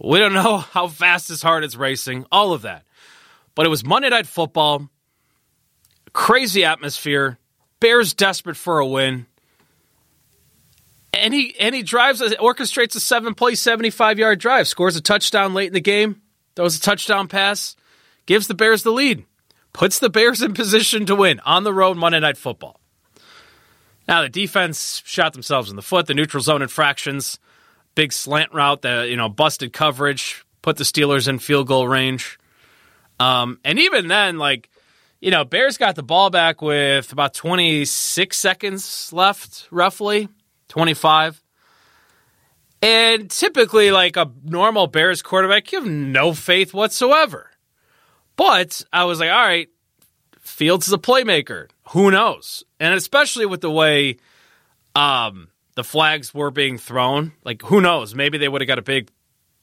We 0.00 0.18
don't 0.18 0.34
know 0.34 0.56
how 0.72 0.88
fast 0.88 1.28
his 1.28 1.40
heart 1.40 1.62
is 1.62 1.76
racing, 1.76 2.26
all 2.32 2.52
of 2.52 2.62
that. 2.62 2.84
But 3.60 3.66
it 3.66 3.68
was 3.68 3.84
Monday 3.84 4.08
Night 4.08 4.26
Football. 4.26 4.88
Crazy 6.14 6.64
atmosphere. 6.64 7.38
Bears 7.78 8.14
desperate 8.14 8.56
for 8.56 8.78
a 8.78 8.86
win 8.86 9.26
and 11.12 11.34
he 11.34 11.54
and 11.60 11.74
he 11.74 11.82
drives 11.82 12.22
orchestrates 12.22 12.96
a 12.96 13.00
seven 13.00 13.34
play 13.34 13.54
75 13.54 14.18
yard 14.18 14.40
drive 14.40 14.66
scores 14.66 14.96
a 14.96 15.02
touchdown 15.02 15.52
late 15.52 15.66
in 15.66 15.74
the 15.74 15.80
game 15.82 16.22
throws 16.56 16.74
a 16.74 16.80
touchdown 16.80 17.28
pass 17.28 17.76
gives 18.24 18.46
the 18.46 18.54
bears 18.54 18.82
the 18.82 18.92
lead 18.92 19.26
puts 19.74 19.98
the 19.98 20.08
bears 20.08 20.40
in 20.40 20.54
position 20.54 21.04
to 21.04 21.14
win 21.14 21.38
on 21.40 21.62
the 21.62 21.74
road 21.74 21.98
monday 21.98 22.20
night 22.20 22.38
football 22.38 22.80
now 24.08 24.22
the 24.22 24.30
defense 24.30 25.02
shot 25.04 25.34
themselves 25.34 25.68
in 25.68 25.76
the 25.76 25.82
foot 25.82 26.06
the 26.06 26.14
neutral 26.14 26.42
zone 26.42 26.62
infractions 26.62 27.38
big 27.94 28.10
slant 28.10 28.54
route 28.54 28.80
that 28.80 29.10
you 29.10 29.16
know 29.18 29.28
busted 29.28 29.70
coverage 29.70 30.46
put 30.62 30.78
the 30.78 30.84
steelers 30.84 31.28
in 31.28 31.38
field 31.38 31.66
goal 31.66 31.86
range 31.86 32.38
um, 33.20 33.60
and 33.64 33.78
even 33.78 34.08
then 34.08 34.38
like 34.38 34.68
you 35.20 35.30
know 35.30 35.44
bears 35.44 35.78
got 35.78 35.94
the 35.94 36.02
ball 36.02 36.30
back 36.30 36.60
with 36.60 37.12
about 37.12 37.34
26 37.34 38.36
seconds 38.36 39.12
left 39.12 39.68
roughly 39.70 40.28
25. 40.70 41.42
And 42.82 43.30
typically, 43.30 43.90
like 43.90 44.16
a 44.16 44.30
normal 44.42 44.86
Bears 44.86 45.20
quarterback, 45.20 45.70
you 45.70 45.80
have 45.80 45.90
no 45.90 46.32
faith 46.32 46.72
whatsoever. 46.72 47.50
But 48.36 48.82
I 48.90 49.04
was 49.04 49.20
like, 49.20 49.30
all 49.30 49.36
right, 49.36 49.68
Fields 50.40 50.86
is 50.86 50.94
a 50.94 50.98
playmaker. 50.98 51.68
Who 51.90 52.10
knows? 52.10 52.64
And 52.78 52.94
especially 52.94 53.44
with 53.44 53.60
the 53.60 53.70
way 53.70 54.16
um, 54.94 55.48
the 55.74 55.84
flags 55.84 56.32
were 56.32 56.50
being 56.50 56.78
thrown, 56.78 57.32
like 57.44 57.60
who 57.62 57.82
knows? 57.82 58.14
Maybe 58.14 58.38
they 58.38 58.48
would 58.48 58.62
have 58.62 58.68
got 58.68 58.78
a 58.78 58.82
big 58.82 59.10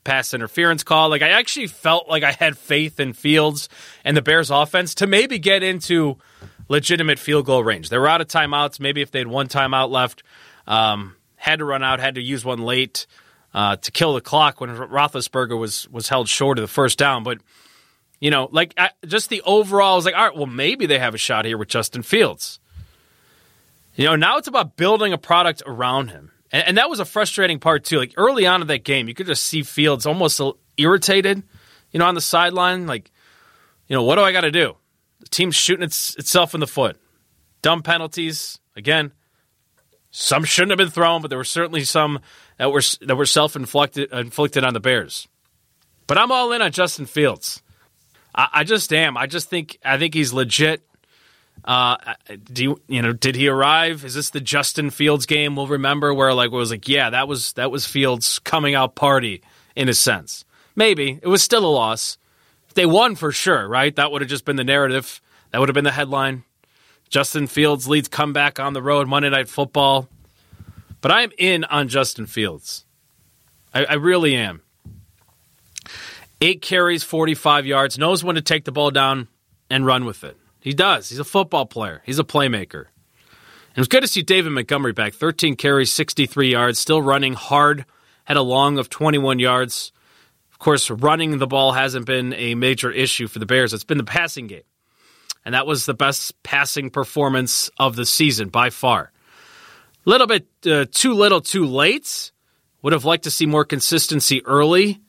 pass 0.08 0.34
interference 0.34 0.84
call. 0.84 1.10
Like 1.10 1.22
I 1.22 1.30
actually 1.30 1.68
felt 1.68 2.08
like 2.08 2.24
I 2.24 2.32
had 2.32 2.58
faith 2.58 3.00
in 3.00 3.12
Fields 3.12 3.68
and 4.06 4.16
the 4.16 4.22
Bears 4.22 4.50
offense 4.50 4.96
to 4.96 5.08
maybe 5.08 5.38
get 5.38 5.64
into 5.64 6.18
legitimate 6.70 7.20
field 7.20 7.46
goal 7.46 7.62
range. 7.62 7.90
They 7.90 7.98
were 7.98 8.08
out 8.08 8.22
of 8.22 8.28
timeouts. 8.28 8.80
Maybe 8.80 9.02
if 9.02 9.12
they 9.12 9.20
had 9.20 9.28
one 9.28 9.50
timeout 9.50 9.90
left, 9.90 10.24
um, 10.66 11.18
had 11.36 11.60
to 11.60 11.66
run 11.66 11.84
out, 11.84 12.00
had 12.00 12.16
to 12.16 12.22
use 12.22 12.46
one 12.46 12.60
late 12.60 13.06
uh, 13.54 13.76
to 13.76 13.92
kill 13.92 14.14
the 14.14 14.22
clock 14.22 14.62
when 14.62 14.70
Roethlisberger 14.70 15.60
was 15.60 15.90
was 15.90 16.08
held 16.08 16.30
short 16.30 16.58
of 16.58 16.62
the 16.62 16.68
first 16.70 16.98
down. 16.98 17.24
But 17.24 17.40
you 18.22 18.32
know, 18.32 18.48
like 18.50 18.74
I, 18.78 18.92
just 19.06 19.30
the 19.30 19.42
overall, 19.42 19.94
I 19.94 19.96
was 19.98 20.06
like, 20.06 20.16
all 20.16 20.26
right, 20.26 20.36
well, 20.36 20.46
maybe 20.46 20.86
they 20.86 21.00
have 21.00 21.16
a 21.16 21.20
shot 21.20 21.44
here 21.44 21.58
with 21.58 21.68
Justin 21.68 22.02
Fields. 22.02 22.62
You 23.96 24.06
know, 24.06 24.16
now 24.16 24.38
it's 24.38 24.48
about 24.48 24.78
building 24.78 25.12
a 25.12 25.18
product 25.18 25.64
around 25.66 26.12
him, 26.12 26.32
and, 26.52 26.68
and 26.68 26.78
that 26.78 26.90
was 26.90 27.00
a 27.00 27.06
frustrating 27.06 27.60
part 27.60 27.84
too. 27.84 27.98
Like 27.98 28.14
early 28.18 28.46
on 28.46 28.62
in 28.62 28.68
that 28.68 28.84
game, 28.84 29.08
you 29.08 29.14
could 29.14 29.28
just 29.28 29.44
see 29.44 29.64
Fields 29.64 30.06
almost 30.06 30.42
irritated. 30.78 31.44
You 31.92 32.00
know, 32.00 32.06
on 32.06 32.16
the 32.16 32.22
sideline, 32.22 32.86
like, 32.86 33.12
you 33.88 33.96
know, 33.96 34.04
what 34.04 34.16
do 34.16 34.22
I 34.22 34.32
got 34.32 34.42
to 34.42 34.52
do? 34.52 34.76
The 35.22 35.30
team's 35.30 35.56
shooting 35.56 35.84
its, 35.84 36.16
itself 36.16 36.54
in 36.54 36.60
the 36.60 36.68
foot. 36.68 36.98
Dumb 37.62 37.82
penalties. 37.82 38.60
Again, 38.76 39.14
some 40.12 40.44
shouldn't 40.44 40.72
have 40.72 40.78
been 40.78 40.90
thrown, 40.90 41.22
but 41.22 41.30
there 41.30 41.38
were 41.38 41.44
certainly 41.44 41.84
some 41.84 42.20
that 42.58 42.72
were 42.72 42.82
that 43.02 43.16
were 43.16 43.26
self 43.26 43.56
inflicted 43.56 44.12
inflicted 44.12 44.64
on 44.64 44.74
the 44.74 44.80
Bears. 44.80 45.28
But 46.06 46.18
I'm 46.18 46.32
all 46.32 46.52
in 46.52 46.62
on 46.62 46.72
Justin 46.72 47.06
Fields. 47.06 47.62
I, 48.34 48.48
I 48.54 48.64
just 48.64 48.94
am. 48.94 49.18
I 49.18 49.28
just 49.28 49.50
think 49.50 49.78
I 49.84 49.98
think 49.98 50.14
he's 50.14 50.34
legit. 50.34 50.82
Uh, 51.66 51.98
do 52.44 52.64
you, 52.64 52.82
you 52.88 53.02
know? 53.02 53.14
Did 53.14 53.36
he 53.36 53.48
arrive? 53.48 54.06
Is 54.06 54.14
this 54.14 54.30
the 54.30 54.40
Justin 54.40 54.90
Fields 54.90 55.26
game 55.26 55.56
we'll 55.56 55.68
remember? 55.68 56.14
Where 56.14 56.34
like 56.34 56.52
it 56.52 56.56
was 56.56 56.72
like, 56.72 56.88
yeah, 56.88 57.10
that 57.10 57.28
was 57.28 57.54
that 57.54 57.72
was 57.72 57.86
Fields' 57.86 58.40
coming 58.40 58.76
out 58.76 58.96
party 58.96 59.42
in 59.76 59.90
a 59.90 59.94
sense. 59.94 60.46
Maybe 60.76 61.20
it 61.22 61.28
was 61.28 61.42
still 61.42 61.66
a 61.66 61.68
loss. 61.68 62.18
They 62.74 62.86
won 62.86 63.16
for 63.16 63.32
sure, 63.32 63.68
right? 63.68 63.96
That 63.96 64.12
would 64.12 64.22
have 64.22 64.30
just 64.30 64.46
been 64.46 64.56
the 64.56 64.64
narrative. 64.64 65.20
That 65.52 65.60
would 65.60 65.70
have 65.70 65.74
been 65.74 65.84
the 65.84 65.92
headline. 65.92 66.44
Justin 67.10 67.48
Fields 67.48 67.88
leads 67.88 68.08
comeback 68.08 68.60
on 68.60 68.74
the 68.74 68.82
road 68.82 69.08
Monday 69.08 69.30
Night 69.30 69.50
Football. 69.50 70.08
But 71.02 71.12
I'm 71.12 71.32
in 71.38 71.64
on 71.64 71.88
Justin 71.88 72.26
Fields. 72.26 72.86
I, 73.74 73.86
I 73.86 73.94
really 73.96 74.36
am. 74.36 74.62
Eight 76.42 76.62
carries, 76.62 77.04
45 77.04 77.66
yards, 77.66 77.98
knows 77.98 78.24
when 78.24 78.36
to 78.36 78.42
take 78.42 78.66
the 78.66 78.72
ball 78.72 78.92
down 78.92 79.28
and 79.70 79.86
run 79.86 80.06
with 80.06 80.24
it. 80.24 80.38
He 80.68 80.74
does. 80.74 81.08
He's 81.08 81.20
a 81.20 81.24
football 81.24 81.66
player, 81.66 82.02
he's 82.06 82.20
a 82.20 82.26
playmaker. 82.26 82.88
And 82.88 83.78
it 83.78 83.80
was 83.80 83.88
good 83.88 84.02
to 84.02 84.08
see 84.08 84.22
David 84.22 84.52
Montgomery 84.52 84.92
back. 84.92 85.14
13 85.14 85.56
carries, 85.56 85.94
63 85.94 86.52
yards, 86.52 86.78
still 86.78 87.02
running 87.02 87.36
hard, 87.36 87.86
had 88.26 88.36
a 88.36 88.42
long 88.42 88.78
of 88.78 88.90
21 88.90 89.40
yards. 89.40 89.94
Of 90.52 90.60
course, 90.60 90.90
running 90.92 91.38
the 91.38 91.48
ball 91.48 91.72
hasn't 91.72 92.06
been 92.06 92.34
a 92.34 92.54
major 92.56 92.92
issue 92.92 93.30
for 93.30 93.40
the 93.40 93.46
Bears. 93.46 93.74
It's 93.74 93.86
been 93.86 93.98
the 93.98 94.04
passing 94.04 94.48
game. 94.48 94.64
And 95.46 95.56
that 95.56 95.66
was 95.66 95.86
the 95.86 95.94
best 95.94 96.44
passing 96.44 96.90
performance 96.90 97.70
of 97.80 97.96
the 97.96 98.06
season 98.06 98.50
by 98.50 98.70
far. 98.70 99.14
A 100.06 100.10
little 100.10 100.28
bit 100.28 100.50
uh, 100.66 100.84
too 100.92 101.14
little, 101.14 101.40
too 101.40 101.66
late. 101.66 102.34
Would 102.82 102.92
have 102.92 103.06
liked 103.06 103.24
to 103.24 103.32
see 103.32 103.46
more 103.46 103.64
consistency 103.64 104.46
early. 104.46 105.00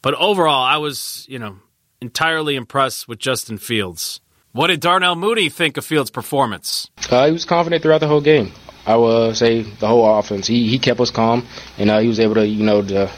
But 0.00 0.14
overall, 0.14 0.64
I 0.64 0.78
was, 0.78 1.26
you 1.28 1.38
know, 1.38 1.58
entirely 2.00 2.56
impressed 2.56 3.06
with 3.06 3.18
Justin 3.18 3.58
Fields. 3.58 4.22
What 4.52 4.68
did 4.68 4.80
Darnell 4.80 5.16
Mooney 5.16 5.48
think 5.48 5.76
of 5.76 5.84
Fields' 5.84 6.10
performance? 6.10 6.90
Uh, 7.10 7.26
he 7.26 7.32
was 7.32 7.44
confident 7.44 7.82
throughout 7.82 8.00
the 8.00 8.08
whole 8.08 8.20
game. 8.20 8.52
I 8.86 8.96
would 8.96 9.36
say 9.36 9.62
the 9.62 9.86
whole 9.86 10.18
offense. 10.18 10.46
He 10.46 10.68
he 10.68 10.78
kept 10.78 10.98
us 11.00 11.10
calm, 11.10 11.46
and 11.76 11.90
uh, 11.90 11.98
he 11.98 12.08
was 12.08 12.20
able 12.20 12.36
to, 12.36 12.46
you 12.46 12.64
know, 12.64 12.82
to 12.82 13.10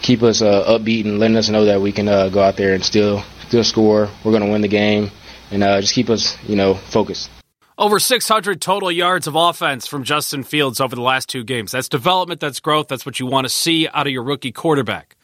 keep 0.00 0.22
us 0.22 0.42
uh, 0.42 0.64
upbeat 0.78 1.04
and 1.04 1.18
letting 1.18 1.36
us 1.36 1.48
know 1.48 1.64
that 1.66 1.80
we 1.80 1.92
can 1.92 2.08
uh, 2.08 2.28
go 2.28 2.42
out 2.42 2.56
there 2.56 2.74
and 2.74 2.84
still 2.84 3.22
still 3.46 3.64
score. 3.64 4.08
We're 4.24 4.32
going 4.32 4.44
to 4.44 4.50
win 4.50 4.60
the 4.60 4.68
game, 4.68 5.10
and 5.50 5.62
uh, 5.62 5.80
just 5.80 5.94
keep 5.94 6.10
us, 6.10 6.36
you 6.44 6.56
know, 6.56 6.74
focused. 6.74 7.30
Over 7.78 7.98
600 7.98 8.60
total 8.60 8.92
yards 8.92 9.26
of 9.26 9.34
offense 9.34 9.86
from 9.86 10.04
Justin 10.04 10.42
Fields 10.42 10.80
over 10.80 10.94
the 10.94 11.02
last 11.02 11.28
two 11.28 11.42
games. 11.42 11.72
That's 11.72 11.88
development, 11.88 12.40
that's 12.40 12.60
growth, 12.60 12.88
that's 12.88 13.06
what 13.06 13.18
you 13.18 13.26
want 13.26 13.44
to 13.44 13.48
see 13.48 13.88
out 13.88 14.06
of 14.06 14.12
your 14.12 14.22
rookie 14.22 14.52
quarterback 14.52 15.16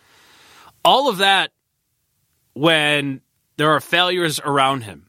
all 0.84 1.08
of 1.08 1.18
that 1.18 1.50
when 2.54 3.20
there 3.56 3.70
are 3.70 3.80
failures 3.80 4.40
around 4.40 4.82
him, 4.82 5.07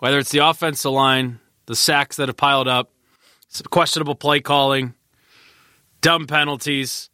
whether 0.00 0.18
it's 0.18 0.30
the 0.30 0.46
offensive 0.46 0.90
line, 0.90 1.38
the 1.66 1.76
sacks 1.76 2.16
that 2.16 2.28
have 2.28 2.36
piled 2.36 2.66
up, 2.66 2.90
questionable 3.70 4.14
play 4.14 4.40
calling, 4.40 4.94
dumb 6.00 6.26
penalties. 6.26 7.08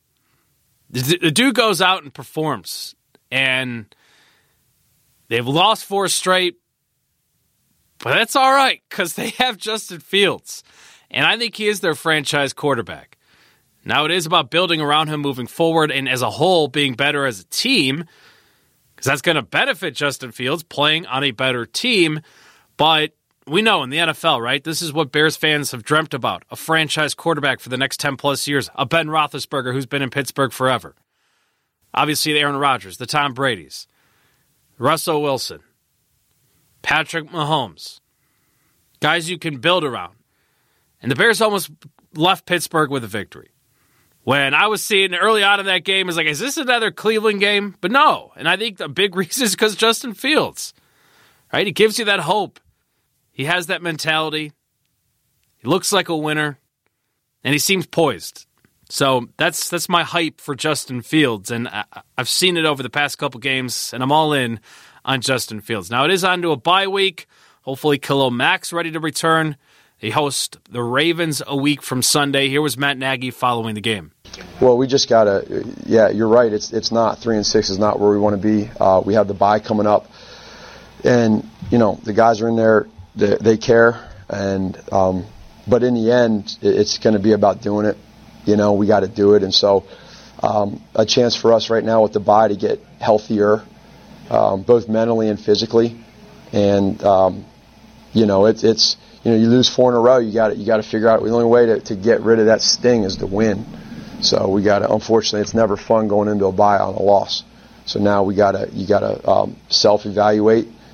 The 0.90 1.32
dude 1.32 1.54
goes 1.54 1.82
out 1.82 2.04
and 2.04 2.14
performs, 2.14 2.94
and 3.30 3.94
they've 5.28 5.46
lost 5.46 5.84
four 5.84 6.08
straight, 6.08 6.56
but 7.98 8.14
that's 8.14 8.36
all 8.36 8.52
right 8.52 8.80
because 8.88 9.14
they 9.14 9.30
have 9.38 9.56
Justin 9.56 10.00
Fields, 10.00 10.62
and 11.10 11.26
I 11.26 11.36
think 11.36 11.56
he 11.56 11.66
is 11.66 11.80
their 11.80 11.96
franchise 11.96 12.52
quarterback. 12.52 13.18
Now 13.84 14.04
it 14.04 14.10
is 14.10 14.26
about 14.26 14.50
building 14.50 14.80
around 14.80 15.08
him 15.08 15.20
moving 15.20 15.46
forward 15.46 15.90
and 15.90 16.08
as 16.08 16.22
a 16.22 16.30
whole 16.30 16.66
being 16.68 16.94
better 16.94 17.24
as 17.24 17.40
a 17.40 17.44
team 17.44 18.04
because 18.94 19.06
that's 19.06 19.22
going 19.22 19.36
to 19.36 19.42
benefit 19.42 19.94
Justin 19.94 20.32
Fields 20.32 20.62
playing 20.62 21.06
on 21.06 21.22
a 21.22 21.30
better 21.30 21.66
team. 21.66 22.20
But 22.76 23.12
we 23.46 23.62
know 23.62 23.82
in 23.82 23.90
the 23.90 23.98
NFL, 23.98 24.40
right? 24.40 24.62
This 24.62 24.82
is 24.82 24.92
what 24.92 25.12
Bears 25.12 25.36
fans 25.36 25.70
have 25.70 25.82
dreamt 25.82 26.14
about 26.14 26.44
a 26.50 26.56
franchise 26.56 27.14
quarterback 27.14 27.60
for 27.60 27.68
the 27.68 27.76
next 27.76 28.00
10 28.00 28.16
plus 28.16 28.46
years, 28.46 28.70
a 28.74 28.86
Ben 28.86 29.08
Roethlisberger 29.08 29.72
who's 29.72 29.86
been 29.86 30.02
in 30.02 30.10
Pittsburgh 30.10 30.52
forever. 30.52 30.94
Obviously, 31.94 32.32
the 32.32 32.40
Aaron 32.40 32.56
Rodgers, 32.56 32.98
the 32.98 33.06
Tom 33.06 33.32
Brady's, 33.32 33.86
Russell 34.78 35.22
Wilson, 35.22 35.60
Patrick 36.82 37.30
Mahomes, 37.30 38.00
guys 39.00 39.30
you 39.30 39.38
can 39.38 39.58
build 39.58 39.84
around. 39.84 40.14
And 41.00 41.10
the 41.10 41.16
Bears 41.16 41.40
almost 41.40 41.70
left 42.14 42.46
Pittsburgh 42.46 42.90
with 42.90 43.04
a 43.04 43.08
victory 43.08 43.50
when 44.26 44.54
I 44.54 44.66
was 44.66 44.84
seeing 44.84 45.14
early 45.14 45.44
on 45.44 45.60
in 45.60 45.66
that 45.66 45.84
game, 45.84 46.08
was 46.08 46.16
like, 46.16 46.26
is 46.26 46.40
this 46.40 46.56
another 46.56 46.90
Cleveland 46.90 47.38
game? 47.38 47.76
But 47.80 47.92
no. 47.92 48.32
And 48.34 48.48
I 48.48 48.56
think 48.56 48.76
the 48.76 48.88
big 48.88 49.14
reason 49.16 49.44
is 49.44 49.52
because 49.52 49.76
Justin 49.76 50.14
Fields, 50.14 50.74
right? 51.52 51.64
He 51.64 51.72
gives 51.72 51.96
you 51.96 52.06
that 52.06 52.18
hope. 52.18 52.58
He 53.36 53.44
has 53.44 53.66
that 53.66 53.82
mentality. 53.82 54.52
He 55.58 55.68
looks 55.68 55.92
like 55.92 56.08
a 56.08 56.16
winner, 56.16 56.58
and 57.44 57.52
he 57.52 57.58
seems 57.58 57.84
poised. 57.84 58.46
So 58.88 59.28
that's 59.36 59.68
that's 59.68 59.90
my 59.90 60.04
hype 60.04 60.40
for 60.40 60.54
Justin 60.54 61.02
Fields, 61.02 61.50
and 61.50 61.68
I, 61.68 61.84
have 62.16 62.30
seen 62.30 62.56
it 62.56 62.64
over 62.64 62.82
the 62.82 62.88
past 62.88 63.18
couple 63.18 63.38
games, 63.40 63.90
and 63.92 64.02
I'm 64.02 64.10
all 64.10 64.32
in 64.32 64.58
on 65.04 65.20
Justin 65.20 65.60
Fields. 65.60 65.90
Now 65.90 66.06
it 66.06 66.10
is 66.12 66.24
on 66.24 66.40
to 66.40 66.52
a 66.52 66.56
bye 66.56 66.86
week. 66.86 67.26
Hopefully, 67.60 67.98
Khalil 67.98 68.30
Mack's 68.30 68.72
ready 68.72 68.90
to 68.92 69.00
return. 69.00 69.58
They 70.00 70.08
host 70.08 70.56
the 70.70 70.82
Ravens 70.82 71.42
a 71.46 71.54
week 71.54 71.82
from 71.82 72.00
Sunday. 72.00 72.48
Here 72.48 72.62
was 72.62 72.78
Matt 72.78 72.96
Nagy 72.96 73.30
following 73.30 73.74
the 73.74 73.82
game. 73.82 74.12
Well, 74.62 74.78
we 74.78 74.86
just 74.86 75.10
gotta. 75.10 75.44
Yeah, 75.84 76.08
you're 76.08 76.28
right. 76.28 76.50
It's 76.50 76.72
it's 76.72 76.90
not 76.90 77.18
three 77.18 77.36
and 77.36 77.44
six 77.44 77.68
is 77.68 77.78
not 77.78 78.00
where 78.00 78.10
we 78.12 78.18
want 78.18 78.40
to 78.40 78.48
be. 78.48 78.70
Uh, 78.80 79.02
we 79.04 79.12
have 79.12 79.28
the 79.28 79.34
bye 79.34 79.58
coming 79.58 79.86
up, 79.86 80.10
and 81.04 81.46
you 81.70 81.76
know 81.76 82.00
the 82.02 82.14
guys 82.14 82.40
are 82.40 82.48
in 82.48 82.56
there. 82.56 82.88
They, 83.16 83.36
they 83.36 83.56
care, 83.56 84.10
and 84.28 84.78
um, 84.92 85.26
but 85.66 85.82
in 85.82 85.94
the 85.94 86.12
end, 86.12 86.56
it's 86.62 86.98
going 86.98 87.14
to 87.14 87.22
be 87.22 87.32
about 87.32 87.62
doing 87.62 87.86
it. 87.86 87.96
You 88.44 88.56
know, 88.56 88.74
we 88.74 88.86
got 88.86 89.00
to 89.00 89.08
do 89.08 89.34
it, 89.34 89.42
and 89.42 89.52
so 89.52 89.84
um, 90.42 90.82
a 90.94 91.06
chance 91.06 91.34
for 91.34 91.52
us 91.52 91.70
right 91.70 91.82
now 91.82 92.02
with 92.02 92.12
the 92.12 92.20
bye 92.20 92.48
to 92.48 92.56
get 92.56 92.80
healthier, 93.00 93.64
um, 94.30 94.62
both 94.62 94.88
mentally 94.88 95.28
and 95.28 95.40
physically, 95.40 95.96
and 96.52 97.02
um, 97.02 97.44
you 98.12 98.26
know 98.26 98.46
it's 98.46 98.62
it's 98.64 98.96
you 99.24 99.32
know, 99.32 99.38
you 99.38 99.48
lose 99.48 99.68
four 99.68 99.90
in 99.90 99.96
a 99.96 100.00
row, 100.00 100.18
you 100.18 100.32
got 100.32 100.56
you 100.56 100.64
got 100.64 100.76
to 100.76 100.84
figure 100.84 101.08
out 101.08 101.20
the 101.20 101.30
only 101.30 101.46
way 101.46 101.66
to, 101.66 101.80
to 101.80 101.96
get 101.96 102.20
rid 102.20 102.38
of 102.38 102.46
that 102.46 102.62
sting 102.62 103.02
is 103.02 103.16
to 103.16 103.26
win. 103.26 103.66
So 104.20 104.48
we 104.48 104.62
got 104.62 104.80
to. 104.80 104.92
Unfortunately, 104.92 105.40
it's 105.40 105.52
never 105.52 105.76
fun 105.76 106.06
going 106.06 106.28
into 106.28 106.46
a 106.46 106.52
bye 106.52 106.78
on 106.78 106.94
a 106.94 107.02
loss. 107.02 107.42
So 107.86 107.98
now 107.98 108.22
we 108.22 108.36
got 108.36 108.52
to 108.52 108.68
you 108.72 108.86
got 108.86 109.00
to 109.00 109.28
um, 109.28 109.56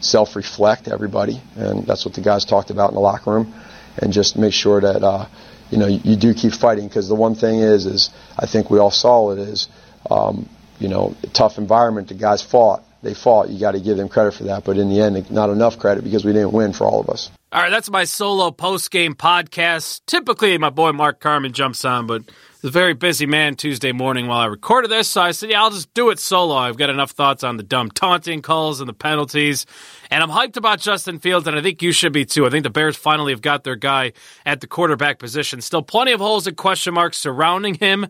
self-evaluate, 0.04 0.44
self-reflect, 0.44 0.88
everybody, 0.88 1.40
and 1.56 1.86
that's 1.86 2.04
what 2.04 2.14
the 2.14 2.20
guys 2.20 2.44
talked 2.44 2.70
about 2.70 2.90
in 2.90 2.94
the 2.94 3.00
locker 3.00 3.32
room, 3.32 3.54
and 3.98 4.12
just 4.12 4.36
make 4.36 4.52
sure 4.52 4.80
that 4.80 5.02
uh, 5.02 5.26
you 5.70 5.78
know 5.78 5.86
you, 5.86 6.00
you, 6.04 6.16
do 6.16 6.34
keep 6.34 6.52
fighting 6.52 6.88
because 6.88 7.08
the 7.08 7.14
one 7.14 7.34
thing 7.34 7.60
is 7.60 7.86
is 7.86 8.10
I 8.38 8.46
think 8.46 8.70
we 8.70 8.78
all 8.78 8.90
saw 8.90 9.30
it 9.32 9.38
is 9.38 9.68
um, 10.10 10.48
you 10.78 10.88
know 10.88 11.14
tough 11.32 11.58
environment. 11.58 12.08
The 12.08 12.14
guys 12.14 12.42
fought, 12.42 12.82
they 13.02 13.14
fought. 13.14 13.50
You 13.50 13.58
got 13.58 13.72
to 13.72 13.80
give 13.80 13.96
them 13.96 14.08
credit 14.08 14.34
for 14.34 14.44
that, 14.44 14.64
but 14.64 14.78
in 14.78 14.88
the 14.88 15.00
end, 15.00 15.30
not 15.30 15.50
enough 15.50 15.78
credit 15.78 16.04
because 16.04 16.24
we 16.24 16.32
didn't 16.32 16.52
win 16.52 16.72
for 16.72 16.86
all 16.86 17.00
of 17.00 17.08
us. 17.08 17.30
All 17.52 17.60
right, 17.60 17.70
that's 17.70 17.90
my 17.90 18.04
solo 18.04 18.50
post 18.50 18.90
game 18.90 19.14
podcast. 19.14 20.00
Typically, 20.06 20.56
my 20.56 20.70
boy 20.70 20.92
Mark 20.92 21.20
Carman 21.20 21.52
jumps 21.52 21.84
on, 21.84 22.06
but 22.06 22.22
he's 22.22 22.64
a 22.64 22.70
very 22.70 22.94
busy 22.94 23.26
man 23.26 23.56
Tuesday 23.56 23.92
morning 23.92 24.26
while 24.26 24.38
I 24.38 24.46
recorded 24.46 24.90
this. 24.90 25.10
So 25.10 25.20
I 25.20 25.32
said, 25.32 25.50
yeah, 25.50 25.60
I'll 25.60 25.70
just 25.70 25.92
do 25.92 26.08
it 26.10 26.18
solo. 26.18 26.54
I've 26.54 26.78
got 26.78 26.88
enough 26.88 27.10
thoughts 27.10 27.44
on 27.44 27.58
the 27.58 27.62
dumb 27.62 27.90
taunting 27.90 28.40
calls 28.40 28.80
and 28.80 28.88
the 28.88 28.94
penalties. 28.94 29.66
And 30.10 30.22
I'm 30.22 30.30
hyped 30.30 30.56
about 30.56 30.80
Justin 30.80 31.18
Fields, 31.18 31.46
and 31.46 31.56
I 31.56 31.60
think 31.60 31.82
you 31.82 31.92
should 31.92 32.12
be 32.12 32.24
too. 32.24 32.46
I 32.46 32.50
think 32.50 32.62
the 32.62 32.70
Bears 32.70 32.96
finally 32.96 33.32
have 33.32 33.42
got 33.42 33.64
their 33.64 33.76
guy 33.76 34.12
at 34.46 34.60
the 34.62 34.66
quarterback 34.66 35.18
position. 35.18 35.60
Still 35.60 35.82
plenty 35.82 36.12
of 36.12 36.20
holes 36.20 36.46
and 36.46 36.56
question 36.56 36.94
marks 36.94 37.18
surrounding 37.18 37.74
him, 37.74 38.06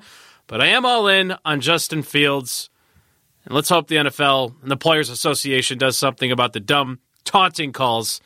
but 0.47 0.61
I 0.61 0.67
am 0.67 0.85
all 0.85 1.09
in 1.09 1.35
on 1.45 1.61
Justin 1.61 2.03
Fields. 2.03 2.71
And 3.45 3.55
let's 3.55 3.69
hope 3.69 3.89
the 3.89 3.97
NFL 3.97 4.55
and 4.63 4.71
the 4.71 4.77
Players 4.77 5.11
Association 5.11 5.79
does 5.79 5.99
something 5.99 6.31
about 6.31 6.53
the 6.53 6.61
dumb 6.61 7.01
taunting 7.25 7.73
calls 7.73 8.21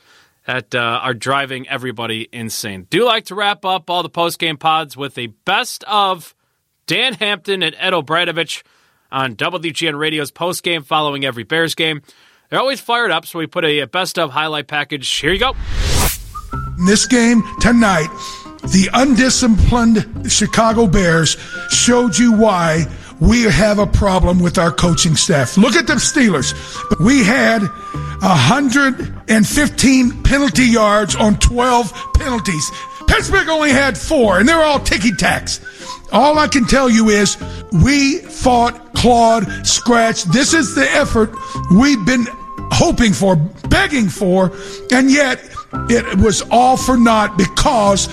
that 0.47 0.75
uh, 0.75 0.79
are 0.79 1.15
driving 1.15 1.69
everybody 1.69 2.29
insane. 2.33 2.87
Do 2.91 3.05
like 3.05 3.27
to 3.27 3.35
wrap 3.35 3.65
up 3.65 3.91
all 3.91 4.03
the 4.03 4.09
post 4.09 4.39
game 4.39 4.57
pods 4.57 4.97
with 4.97 5.19
a 5.19 5.27
best 5.27 5.85
of 5.85 6.35
Dan 6.87 7.15
Hampton 7.15 7.63
and 7.63 7.75
Ed 7.79 7.95
O'Bradovich 7.95 8.63
on 9.11 9.35
WGN 9.35 9.99
Radio's 9.99 10.31
post 10.31 10.63
game 10.63 10.83
following 10.83 11.25
every 11.25 11.43
Bears 11.43 11.75
game. 11.75 12.03
They're 12.49 12.61
always 12.61 12.81
fired 12.81 13.11
up, 13.11 13.27
so 13.27 13.39
we 13.39 13.47
put 13.47 13.65
a 13.65 13.85
best 13.87 14.19
of 14.19 14.31
highlight 14.31 14.69
package. 14.69 15.09
Here 15.13 15.33
you 15.33 15.41
go. 15.41 15.57
In 16.79 16.85
this 16.85 17.07
game 17.07 17.43
tonight, 17.61 18.09
the 18.63 18.89
undisciplined 18.95 20.31
Chicago 20.31 20.87
Bears 20.87 21.37
showed 21.71 22.17
you 22.17 22.33
why 22.33 22.85
we 23.21 23.45
have 23.45 23.79
a 23.79 23.87
problem 23.87 24.41
with 24.41 24.59
our 24.59 24.71
coaching 24.71 25.17
staff. 25.17 25.57
Look 25.57 25.75
at 25.75 25.87
the 25.87 25.95
Steelers. 25.95 26.53
We 27.01 27.25
had 27.25 27.63
115 28.21 30.23
penalty 30.23 30.65
yards 30.65 31.17
on 31.17 31.39
12 31.39 31.93
penalties. 32.15 32.71
Pittsburgh 33.07 33.49
only 33.49 33.71
had 33.71 33.97
four, 33.97 34.39
and 34.39 34.49
they're 34.49 34.63
all 34.63 34.81
ticky 34.81 35.13
tacks. 35.13 35.61
All 36.13 36.39
I 36.39 36.49
can 36.49 36.67
tell 36.67 36.91
you 36.91 37.09
is 37.09 37.37
we 37.73 38.19
fought, 38.19 38.95
clawed, 38.95 39.67
scratched. 39.67 40.33
This 40.33 40.55
is 40.55 40.75
the 40.75 40.89
effort 40.93 41.35
we've 41.73 42.05
been 42.05 42.27
hoping 42.73 43.13
for, 43.13 43.37
begging 43.69 44.09
for, 44.09 44.53
and 44.93 45.11
yet 45.11 45.43
it 45.89 46.19
was 46.19 46.43
all 46.51 46.77
for 46.77 46.97
naught 46.97 47.39
because 47.39 48.09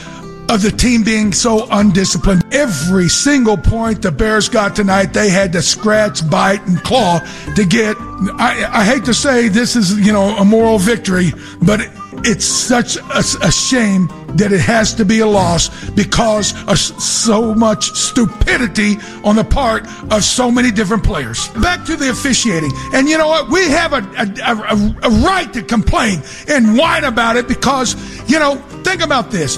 of 0.50 0.62
the 0.62 0.72
team 0.72 1.04
being 1.04 1.32
so 1.34 1.68
undisciplined. 1.72 2.44
Every 2.54 3.08
single 3.10 3.58
point 3.58 4.02
the 4.02 4.12
Bears 4.12 4.50
got 4.50 4.76
tonight, 4.76 5.14
they 5.14 5.30
had 5.30 5.52
to 5.54 5.62
scratch, 5.62 6.28
bite, 6.30 6.66
and 6.68 6.82
claw 6.84 7.20
to 7.56 7.66
get. 7.66 7.96
I, 8.40 8.70
I 8.72 8.84
hate 8.84 9.06
to 9.06 9.14
say 9.14 9.48
this 9.48 9.76
is, 9.76 10.00
you 10.00 10.14
know, 10.14 10.36
a 10.38 10.46
moral 10.46 10.78
victory, 10.78 11.32
but 11.62 11.82
it's 12.26 12.46
such 12.46 12.96
a, 12.98 13.20
a 13.42 13.52
shame 13.52 14.08
that 14.36 14.52
it 14.52 14.60
has 14.60 14.94
to 14.96 15.06
be 15.06 15.20
a 15.20 15.28
loss 15.28 15.70
because 15.92 16.54
of 16.68 16.80
so 16.80 17.54
much 17.54 17.92
stupidity 17.92 18.98
on 19.24 19.36
the 19.36 19.44
part 19.44 19.86
of 20.12 20.24
so 20.24 20.50
many 20.50 20.72
different 20.72 21.04
players. 21.04 21.48
Back 21.50 21.86
to 21.86 21.96
the 21.96 22.10
officiating. 22.10 22.72
And 22.94 23.08
you 23.08 23.18
know 23.18 23.28
what? 23.28 23.50
We 23.50 23.68
have 23.70 23.94
a, 23.94 23.98
a, 24.18 24.54
a, 24.54 24.96
a 25.04 25.10
right 25.22 25.52
to 25.54 25.62
complain 25.62 26.22
and 26.48 26.78
whine 26.78 27.04
about 27.04 27.36
it 27.36 27.48
because, 27.48 27.96
you 28.30 28.40
know, 28.40 28.56
think 28.84 29.02
about 29.02 29.30
this. 29.30 29.58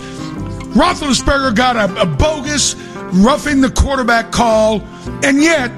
Roethlisberger 0.76 1.56
got 1.56 1.78
a, 1.78 2.02
a 2.02 2.06
bogus 2.06 2.76
roughing 3.14 3.62
the 3.62 3.72
quarterback 3.72 4.32
call, 4.32 4.82
and 5.24 5.42
yet 5.42 5.72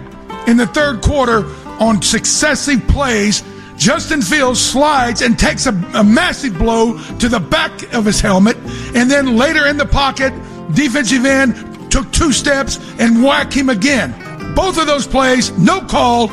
in 0.48 0.58
the 0.58 0.66
third 0.66 1.02
quarter, 1.02 1.46
on 1.80 2.02
successive 2.02 2.88
plays, 2.88 3.44
Justin 3.78 4.24
Fields 4.24 4.60
slides 4.60 5.22
and 5.22 5.38
takes 5.38 5.68
a, 5.68 5.70
a, 5.94 6.04
massive 6.04 6.58
blow 6.58 6.98
to 7.20 7.30
the 7.30 7.40
back 7.40 7.94
of 7.94 8.06
his 8.06 8.20
helmet, 8.20 8.58
and 8.96 9.10
then 9.12 9.38
later 9.38 9.68
in 9.68 9.78
the 9.78 9.86
pocket, 9.86 10.34
defensive 10.74 11.26
end 11.26 11.92
took 11.92 12.12
two 12.12 12.32
steps 12.32 12.80
and 12.98 13.24
whacked 13.24 13.54
him 13.54 13.70
again. 13.70 14.16
Both 14.56 14.80
of 14.80 14.88
those 14.88 15.06
plays, 15.06 15.56
no 15.60 15.82
call. 15.82 16.32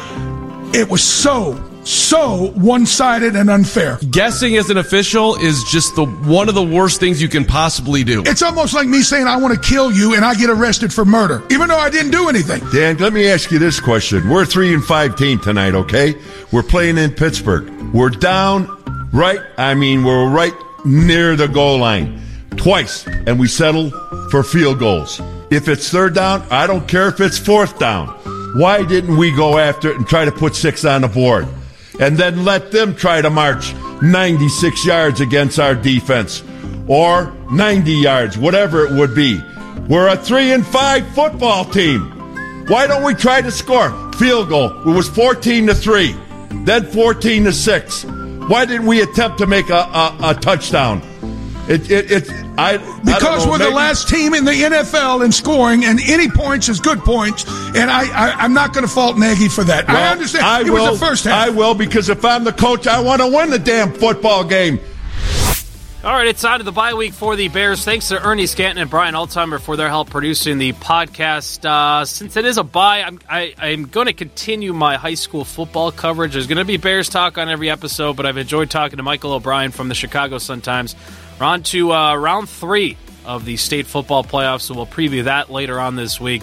It 0.74 0.88
was 0.88 1.04
so 1.04 1.52
so 1.84 2.50
one-sided 2.52 3.36
and 3.36 3.50
unfair. 3.50 3.98
Guessing 4.10 4.56
as 4.56 4.70
an 4.70 4.78
official 4.78 5.36
is 5.36 5.62
just 5.64 5.94
the 5.96 6.04
one 6.04 6.48
of 6.48 6.54
the 6.54 6.62
worst 6.62 7.00
things 7.00 7.20
you 7.20 7.28
can 7.28 7.44
possibly 7.44 8.04
do. 8.04 8.22
It's 8.26 8.42
almost 8.42 8.74
like 8.74 8.88
me 8.88 9.02
saying 9.02 9.26
I 9.26 9.36
want 9.36 9.54
to 9.54 9.68
kill 9.68 9.92
you 9.92 10.14
and 10.14 10.24
I 10.24 10.34
get 10.34 10.50
arrested 10.50 10.92
for 10.92 11.04
murder, 11.04 11.42
even 11.50 11.68
though 11.68 11.78
I 11.78 11.90
didn't 11.90 12.10
do 12.12 12.28
anything. 12.28 12.62
Dan, 12.70 12.96
let 12.96 13.12
me 13.12 13.28
ask 13.28 13.50
you 13.50 13.58
this 13.58 13.80
question. 13.80 14.28
We're 14.28 14.44
three 14.44 14.72
and 14.74 14.84
five 14.84 15.16
team 15.16 15.38
tonight, 15.38 15.74
okay? 15.74 16.14
We're 16.52 16.62
playing 16.62 16.98
in 16.98 17.12
Pittsburgh. 17.12 17.70
We're 17.92 18.10
down 18.10 18.66
right, 19.12 19.40
I 19.58 19.74
mean, 19.74 20.04
we're 20.04 20.28
right 20.28 20.54
near 20.84 21.36
the 21.36 21.48
goal 21.48 21.78
line 21.78 22.20
twice, 22.56 23.06
and 23.06 23.38
we 23.38 23.48
settle 23.48 23.90
for 24.30 24.42
field 24.42 24.78
goals. 24.78 25.20
If 25.50 25.68
it's 25.68 25.90
third 25.90 26.14
down, 26.14 26.42
I 26.50 26.66
don't 26.66 26.88
care 26.88 27.08
if 27.08 27.20
it's 27.20 27.38
fourth 27.38 27.78
down. 27.78 28.08
Why 28.56 28.84
didn't 28.84 29.16
we 29.16 29.34
go 29.34 29.58
after 29.58 29.90
it 29.90 29.96
and 29.96 30.06
try 30.06 30.24
to 30.24 30.32
put 30.32 30.54
six 30.54 30.84
on 30.84 31.02
the 31.02 31.08
board? 31.08 31.46
And 32.00 32.16
then 32.16 32.44
let 32.44 32.70
them 32.72 32.94
try 32.94 33.22
to 33.22 33.30
march 33.30 33.74
96 34.02 34.84
yards 34.84 35.20
against 35.20 35.58
our 35.58 35.74
defense 35.74 36.42
or 36.86 37.32
90 37.50 37.92
yards, 37.92 38.36
whatever 38.36 38.84
it 38.84 38.92
would 38.92 39.14
be. 39.14 39.40
We're 39.88 40.08
a 40.08 40.16
three 40.16 40.52
and 40.52 40.66
five 40.66 41.06
football 41.14 41.64
team. 41.64 42.10
Why 42.68 42.86
don't 42.86 43.02
we 43.02 43.14
try 43.14 43.42
to 43.42 43.50
score? 43.50 43.90
Field 44.14 44.48
goal. 44.48 44.70
It 44.88 44.94
was 44.94 45.08
14 45.08 45.66
to 45.66 45.74
3, 45.74 46.14
then 46.64 46.86
14 46.86 47.44
to 47.44 47.52
6. 47.52 48.04
Why 48.04 48.64
didn't 48.64 48.86
we 48.86 49.02
attempt 49.02 49.38
to 49.38 49.46
make 49.46 49.68
a, 49.70 49.74
a, 49.74 50.16
a 50.22 50.34
touchdown? 50.34 51.02
It, 51.68 51.90
it, 51.90 52.10
it, 52.10 52.43
I, 52.56 52.76
because 53.04 53.42
I 53.42 53.44
know, 53.44 53.50
we're 53.50 53.58
maybe. 53.58 53.70
the 53.70 53.76
last 53.76 54.08
team 54.08 54.32
in 54.34 54.44
the 54.44 54.52
NFL 54.52 55.24
in 55.24 55.32
scoring, 55.32 55.84
and 55.84 55.98
any 56.08 56.28
points 56.28 56.68
is 56.68 56.78
good 56.78 57.00
points. 57.00 57.44
And 57.74 57.90
I, 57.90 58.06
I, 58.12 58.44
am 58.44 58.52
not 58.52 58.72
going 58.72 58.86
to 58.86 58.92
fault 58.92 59.18
Nagy 59.18 59.48
for 59.48 59.64
that. 59.64 59.88
Well, 59.88 59.96
I 59.96 60.12
understand. 60.12 60.44
I 60.44 60.60
it 60.60 60.70
will, 60.70 60.90
was 60.90 61.00
the 61.00 61.06
first 61.06 61.24
half. 61.24 61.48
I 61.48 61.50
will 61.50 61.74
because 61.74 62.08
if 62.08 62.24
I'm 62.24 62.44
the 62.44 62.52
coach, 62.52 62.86
I 62.86 63.00
want 63.00 63.22
to 63.22 63.28
win 63.28 63.50
the 63.50 63.58
damn 63.58 63.92
football 63.92 64.44
game. 64.44 64.78
All 66.04 66.12
right, 66.12 66.26
it's 66.26 66.44
on 66.44 66.58
to 66.58 66.64
the 66.64 66.70
bye 66.70 66.92
week 66.92 67.14
for 67.14 67.34
the 67.34 67.48
Bears. 67.48 67.82
Thanks 67.82 68.08
to 68.08 68.22
Ernie 68.22 68.44
Scantton 68.44 68.76
and 68.76 68.90
Brian 68.90 69.14
Altheimer 69.14 69.58
for 69.58 69.74
their 69.78 69.88
help 69.88 70.10
producing 70.10 70.58
the 70.58 70.74
podcast. 70.74 71.64
Uh, 71.64 72.04
since 72.04 72.36
it 72.36 72.44
is 72.44 72.58
a 72.58 72.62
bye, 72.62 73.00
I'm, 73.00 73.20
I, 73.26 73.54
I'm 73.56 73.86
going 73.86 74.08
to 74.08 74.12
continue 74.12 74.74
my 74.74 74.96
high 74.96 75.14
school 75.14 75.46
football 75.46 75.90
coverage. 75.92 76.34
There's 76.34 76.46
going 76.46 76.58
to 76.58 76.66
be 76.66 76.76
Bears 76.76 77.08
talk 77.08 77.38
on 77.38 77.48
every 77.48 77.70
episode, 77.70 78.18
but 78.18 78.26
I've 78.26 78.36
enjoyed 78.36 78.68
talking 78.68 78.98
to 78.98 79.02
Michael 79.02 79.32
O'Brien 79.32 79.70
from 79.70 79.88
the 79.88 79.94
Chicago 79.94 80.36
Sun-Times. 80.36 80.94
We're 81.40 81.46
on 81.46 81.62
to 81.62 81.94
uh, 81.94 82.16
round 82.16 82.50
three 82.50 82.98
of 83.24 83.46
the 83.46 83.56
state 83.56 83.86
football 83.86 84.24
playoffs, 84.24 84.60
so 84.60 84.74
we'll 84.74 84.84
preview 84.84 85.24
that 85.24 85.48
later 85.48 85.80
on 85.80 85.96
this 85.96 86.20
week. 86.20 86.42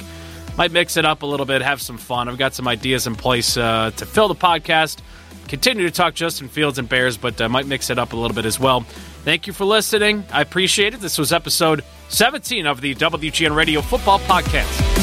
Might 0.58 0.72
mix 0.72 0.98
it 0.98 1.06
up 1.06 1.22
a 1.22 1.28
little 1.28 1.46
bit, 1.46 1.62
have 1.62 1.84
some 1.84 2.00
fun. 2.00 2.30
I've 2.30 2.40
got 2.40 2.56
some 2.56 2.68
ideas 2.68 3.06
in 3.06 3.14
place 3.14 3.58
uh, 3.58 3.92
to 3.98 4.08
fill 4.08 4.28
the 4.28 4.34
podcast. 4.34 5.02
Continue 5.50 5.86
to 5.86 5.92
talk 5.92 6.16
Justin 6.16 6.48
Fields 6.48 6.80
and 6.80 6.90
Bears, 6.90 7.18
but 7.18 7.40
I 7.40 7.46
uh, 7.46 7.50
might 7.50 7.68
mix 7.68 7.92
it 7.92 8.00
up 8.00 8.14
a 8.14 8.16
little 8.16 8.34
bit 8.34 8.46
as 8.46 8.60
well. 8.60 8.86
Thank 9.24 9.48
you 9.48 9.54
for 9.54 9.66
listening. 9.66 10.24
I 10.32 10.42
appreciate 10.42 10.94
it. 10.94 11.00
This 11.00 11.18
was 11.18 11.32
episode 11.32 11.84
17 12.10 12.66
of 12.66 12.82
the 12.82 12.96
WGN 12.96 13.56
Radio 13.56 13.82
Football 13.82 14.20
Podcast. 14.20 15.01